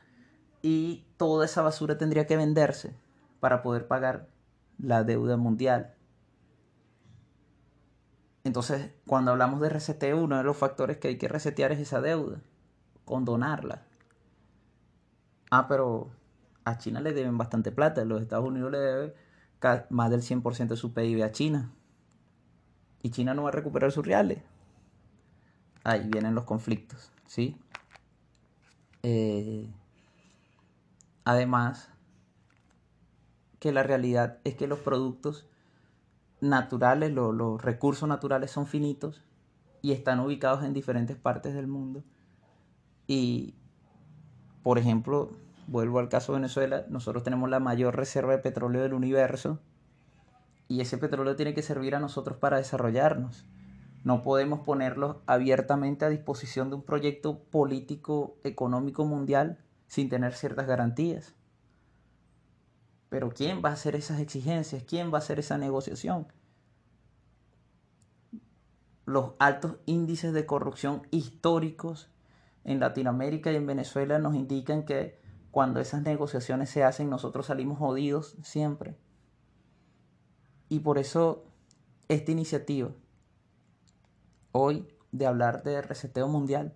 Y 0.61 1.05
toda 1.17 1.45
esa 1.45 1.61
basura 1.61 1.97
tendría 1.97 2.27
que 2.27 2.37
venderse 2.37 2.95
para 3.39 3.61
poder 3.61 3.87
pagar 3.87 4.27
la 4.77 5.03
deuda 5.03 5.37
mundial. 5.37 5.95
Entonces, 8.43 8.91
cuando 9.05 9.31
hablamos 9.31 9.61
de 9.61 9.69
reseteo, 9.69 10.17
uno 10.17 10.37
de 10.37 10.43
los 10.43 10.57
factores 10.57 10.97
que 10.97 11.09
hay 11.09 11.17
que 11.17 11.27
resetear 11.27 11.71
es 11.71 11.79
esa 11.79 12.01
deuda, 12.01 12.41
condonarla. 13.05 13.83
Ah, 15.51 15.67
pero 15.67 16.11
a 16.63 16.77
China 16.77 17.01
le 17.01 17.13
deben 17.13 17.37
bastante 17.37 17.71
plata. 17.71 18.05
Los 18.05 18.21
Estados 18.21 18.45
Unidos 18.45 18.71
le 18.71 18.79
deben 18.79 19.13
más 19.89 20.09
del 20.09 20.21
100% 20.21 20.67
de 20.67 20.77
su 20.77 20.93
PIB 20.93 21.23
a 21.23 21.31
China. 21.31 21.71
Y 23.01 23.11
China 23.11 23.33
no 23.33 23.43
va 23.43 23.49
a 23.49 23.53
recuperar 23.53 23.91
sus 23.91 24.05
reales. 24.05 24.39
Ahí 25.83 26.07
vienen 26.09 26.35
los 26.35 26.43
conflictos, 26.43 27.11
¿sí? 27.25 27.57
Eh, 29.03 29.69
además, 31.29 31.91
que 33.59 33.71
la 33.71 33.83
realidad 33.83 34.39
es 34.45 34.55
que 34.55 34.65
los 34.65 34.79
productos 34.79 35.47
naturales, 36.41 37.11
los 37.11 37.61
recursos 37.61 38.09
naturales 38.09 38.49
son 38.49 38.65
finitos 38.65 39.23
y 39.83 39.91
están 39.91 40.21
ubicados 40.21 40.63
en 40.63 40.73
diferentes 40.73 41.17
partes 41.17 41.53
del 41.53 41.67
mundo. 41.67 42.03
Y, 43.05 43.53
por 44.63 44.79
ejemplo, 44.79 45.29
vuelvo 45.67 45.99
al 45.99 46.09
caso 46.09 46.31
de 46.31 46.39
Venezuela, 46.39 46.85
nosotros 46.89 47.21
tenemos 47.21 47.47
la 47.47 47.59
mayor 47.59 47.95
reserva 47.95 48.31
de 48.31 48.39
petróleo 48.39 48.81
del 48.81 48.95
universo 48.95 49.59
y 50.67 50.81
ese 50.81 50.97
petróleo 50.97 51.35
tiene 51.35 51.53
que 51.53 51.61
servir 51.61 51.93
a 51.93 51.99
nosotros 51.99 52.39
para 52.39 52.57
desarrollarnos. 52.57 53.45
No 54.03 54.23
podemos 54.23 54.61
ponerlo 54.61 55.21
abiertamente 55.27 56.05
a 56.05 56.09
disposición 56.09 56.71
de 56.71 56.77
un 56.77 56.81
proyecto 56.81 57.43
político 57.51 58.39
económico 58.43 59.05
mundial 59.05 59.59
sin 59.89 60.08
tener 60.08 60.34
ciertas 60.34 60.65
garantías. 60.65 61.36
Pero 63.10 63.32
¿quién 63.32 63.62
va 63.63 63.69
a 63.69 63.73
hacer 63.73 63.95
esas 63.95 64.21
exigencias? 64.21 64.84
¿Quién 64.84 65.12
va 65.12 65.17
a 65.17 65.19
hacer 65.19 65.39
esa 65.39 65.58
negociación? 65.58 66.28
Los 69.06 69.34
altos 69.39 69.78
índices 69.86 70.32
de 70.32 70.45
corrupción 70.45 71.02
históricos 71.12 72.10
en 72.63 72.80
Latinoamérica 72.80 73.52
y 73.52 73.56
en 73.56 73.65
Venezuela 73.65 74.19
nos 74.19 74.36
indican 74.36 74.86
que 74.86 75.19
cuando 75.52 75.82
esas 75.82 76.04
negociaciones 76.04 76.69
se 76.69 76.84
hacen, 76.84 77.10
nosotros 77.10 77.47
salimos 77.47 77.80
jodidos 77.80 78.38
siempre. 78.43 78.95
Y 80.69 80.80
por 80.80 80.99
eso 80.99 81.45
esta 82.08 82.32
iniciativa 82.32 82.91
hoy 84.52 84.88
de 85.12 85.25
hablar 85.25 85.63
de 85.63 85.82
reseteo 85.82 86.28
mundial, 86.28 86.73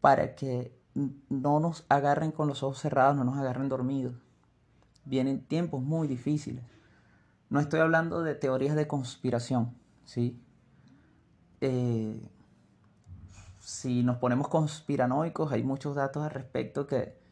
para 0.00 0.34
que 0.34 0.78
no 0.94 1.60
nos 1.60 1.84
agarren 1.88 2.30
con 2.30 2.48
los 2.48 2.62
ojos 2.62 2.78
cerrados, 2.78 3.16
no 3.16 3.24
nos 3.24 3.38
agarren 3.38 3.68
dormidos. 3.68 4.14
Vienen 5.04 5.44
tiempos 5.44 5.82
muy 5.82 6.08
difíciles. 6.08 6.64
No 7.50 7.60
estoy 7.60 7.80
hablando 7.80 8.22
de 8.22 8.34
teorías 8.34 8.76
de 8.76 8.86
conspiración, 8.86 9.74
¿sí? 10.04 10.40
Eh, 11.60 12.30
si 13.60 14.02
nos 14.02 14.18
ponemos 14.18 14.48
conspiranoicos, 14.48 15.52
hay 15.52 15.62
muchos 15.62 15.94
datos 15.94 16.22
al 16.22 16.30
respecto 16.30 16.86
que, 16.86 17.22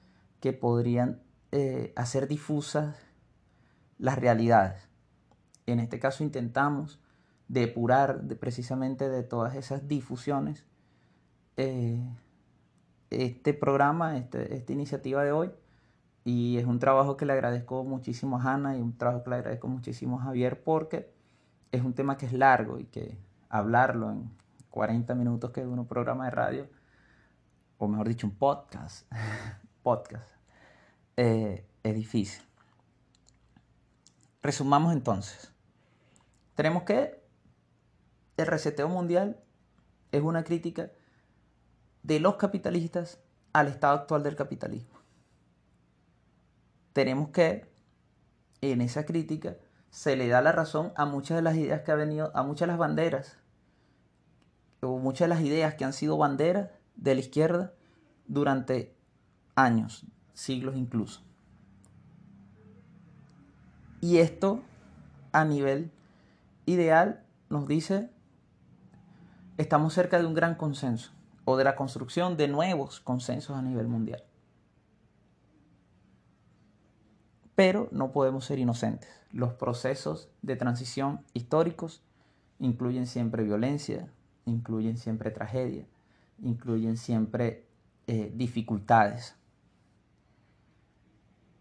podrían 0.60 1.22
eh, 1.52 1.92
hacer 1.94 2.26
difusas 2.26 2.96
las 3.98 4.18
realidades. 4.18 4.88
En 5.66 5.78
este 5.78 6.00
caso 6.00 6.24
intentamos 6.24 6.98
depurar 7.46 8.26
precisamente 8.40 9.08
de 9.08 9.22
todas 9.22 9.54
esas 9.54 9.86
difusiones 9.86 10.64
eh, 11.56 12.02
este 13.12 13.54
programa, 13.54 14.16
este, 14.16 14.54
esta 14.54 14.72
iniciativa 14.72 15.22
de 15.24 15.32
hoy. 15.32 15.50
Y 16.24 16.58
es 16.58 16.66
un 16.66 16.78
trabajo 16.78 17.16
que 17.16 17.26
le 17.26 17.32
agradezco 17.32 17.84
muchísimo 17.84 18.38
a 18.38 18.42
Hanna 18.42 18.76
y 18.76 18.80
un 18.80 18.96
trabajo 18.96 19.24
que 19.24 19.30
le 19.30 19.36
agradezco 19.36 19.68
muchísimo 19.68 20.20
a 20.20 20.24
Javier 20.24 20.62
porque 20.62 21.12
es 21.72 21.82
un 21.82 21.94
tema 21.94 22.16
que 22.16 22.26
es 22.26 22.32
largo 22.32 22.78
y 22.78 22.84
que 22.84 23.18
hablarlo 23.48 24.10
en 24.10 24.30
40 24.70 25.14
minutos 25.14 25.50
que 25.50 25.60
es 25.60 25.66
un 25.66 25.86
programa 25.86 26.24
de 26.26 26.30
radio, 26.30 26.68
o 27.78 27.88
mejor 27.88 28.08
dicho, 28.08 28.26
un 28.26 28.34
podcast, 28.34 29.10
podcast, 29.82 30.28
eh, 31.16 31.66
es 31.82 31.94
difícil. 31.94 32.42
Resumamos 34.42 34.92
entonces. 34.92 35.52
Tenemos 36.54 36.82
que 36.84 37.22
el 38.36 38.46
reseteo 38.46 38.88
mundial 38.88 39.38
es 40.10 40.22
una 40.22 40.44
crítica 40.44 40.90
de 42.02 42.20
los 42.20 42.36
capitalistas 42.36 43.20
al 43.52 43.68
estado 43.68 43.94
actual 43.94 44.22
del 44.22 44.36
capitalismo. 44.36 44.98
Tenemos 46.92 47.30
que, 47.30 47.70
en 48.60 48.80
esa 48.80 49.06
crítica, 49.06 49.56
se 49.90 50.16
le 50.16 50.28
da 50.28 50.40
la 50.42 50.52
razón 50.52 50.92
a 50.96 51.04
muchas 51.04 51.36
de 51.36 51.42
las 51.42 51.56
ideas 51.56 51.82
que 51.82 51.92
ha 51.92 51.96
venido, 51.96 52.30
a 52.34 52.42
muchas 52.42 52.66
de 52.66 52.72
las 52.72 52.78
banderas 52.78 53.36
muchas 54.88 55.28
de 55.28 55.34
las 55.34 55.44
ideas 55.44 55.74
que 55.74 55.84
han 55.84 55.92
sido 55.92 56.16
banderas 56.16 56.70
de 56.96 57.14
la 57.14 57.20
izquierda 57.20 57.72
durante 58.26 58.96
años, 59.54 60.04
siglos 60.34 60.76
incluso. 60.76 61.22
Y 64.00 64.18
esto 64.18 64.60
a 65.30 65.44
nivel 65.44 65.92
ideal 66.66 67.24
nos 67.48 67.68
dice, 67.68 68.10
estamos 69.56 69.94
cerca 69.94 70.18
de 70.18 70.26
un 70.26 70.34
gran 70.34 70.56
consenso 70.56 71.12
o 71.44 71.56
de 71.56 71.64
la 71.64 71.76
construcción 71.76 72.36
de 72.36 72.48
nuevos 72.48 73.00
consensos 73.00 73.56
a 73.56 73.62
nivel 73.62 73.88
mundial. 73.88 74.22
Pero 77.54 77.88
no 77.92 78.12
podemos 78.12 78.44
ser 78.44 78.58
inocentes. 78.58 79.10
Los 79.32 79.54
procesos 79.54 80.30
de 80.42 80.56
transición 80.56 81.24
históricos 81.34 82.02
incluyen 82.58 83.06
siempre 83.06 83.42
violencia, 83.42 84.08
incluyen 84.46 84.96
siempre 84.96 85.30
tragedia, 85.30 85.86
incluyen 86.42 86.96
siempre 86.96 87.66
eh, 88.06 88.32
dificultades. 88.34 89.36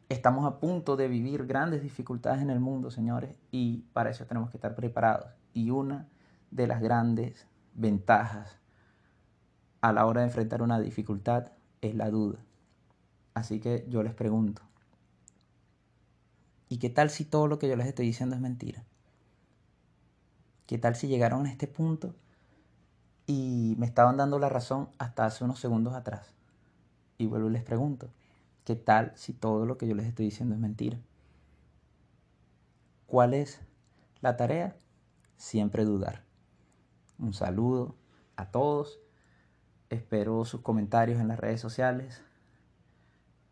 Estamos 0.10 0.46
a 0.46 0.60
punto 0.60 0.98
de 0.98 1.08
vivir 1.08 1.46
grandes 1.46 1.82
dificultades 1.82 2.42
en 2.42 2.50
el 2.50 2.60
mundo, 2.60 2.92
señores, 2.92 3.40
y 3.52 3.86
para 3.94 4.10
eso 4.10 4.26
tenemos 4.26 4.50
que 4.50 4.58
estar 4.58 4.76
preparados. 4.76 5.28
Y 5.54 5.70
una 5.70 6.08
de 6.52 6.68
las 6.68 6.82
grandes 6.82 7.48
ventajas 7.74 8.61
a 9.82 9.92
la 9.92 10.06
hora 10.06 10.22
de 10.22 10.28
enfrentar 10.28 10.62
una 10.62 10.80
dificultad 10.80 11.52
es 11.82 11.96
la 11.96 12.10
duda. 12.10 12.40
Así 13.34 13.60
que 13.60 13.86
yo 13.90 14.04
les 14.04 14.14
pregunto, 14.14 14.62
¿y 16.70 16.78
qué 16.78 16.90
tal 16.90 17.10
si 17.10 17.26
todo 17.26 17.48
lo 17.48 17.60
que 17.60 17.68
yo 17.68 17.76
les 17.76 17.88
estoy 17.88 18.06
diciendo 18.06 18.36
es 18.36 18.42
mentira? 18.42 18.84
¿Qué 20.68 20.78
tal 20.78 20.96
si 20.96 21.08
llegaron 21.08 21.46
a 21.46 21.52
este 21.52 21.68
punto 21.68 22.16
y 23.28 23.76
me 23.78 23.86
estaban 23.86 24.18
dando 24.18 24.40
la 24.40 24.50
razón 24.50 24.90
hasta 25.00 25.26
hace 25.26 25.44
unos 25.44 25.60
segundos 25.60 25.94
atrás? 25.96 26.34
Y 27.18 27.26
vuelvo 27.26 27.50
y 27.50 27.54
les 27.54 27.64
pregunto, 27.64 28.10
¿qué 28.64 28.76
tal 28.76 29.12
si 29.16 29.34
todo 29.34 29.66
lo 29.66 29.78
que 29.78 29.88
yo 29.88 29.96
les 29.96 30.06
estoy 30.06 30.26
diciendo 30.26 30.56
es 30.56 30.62
mentira? 30.62 30.98
¿Cuál 33.08 33.34
es 33.34 33.60
la 34.22 34.38
tarea? 34.38 34.76
Siempre 35.36 35.84
dudar. 35.84 36.24
Un 37.20 37.34
saludo 37.34 37.96
a 38.38 38.52
todos. 38.52 39.00
Espero 39.92 40.46
sus 40.46 40.62
comentarios 40.62 41.20
en 41.20 41.28
las 41.28 41.40
redes 41.40 41.60
sociales. 41.60 42.24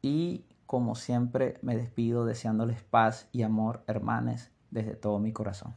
Y 0.02 0.46
como 0.66 0.96
siempre 0.96 1.60
me 1.62 1.76
despido 1.76 2.26
deseándoles 2.26 2.82
paz 2.82 3.28
y 3.34 3.44
amor, 3.44 3.84
hermanes, 3.88 4.50
desde 4.72 4.96
todo 4.96 5.20
mi 5.20 5.34
corazón. 5.34 5.76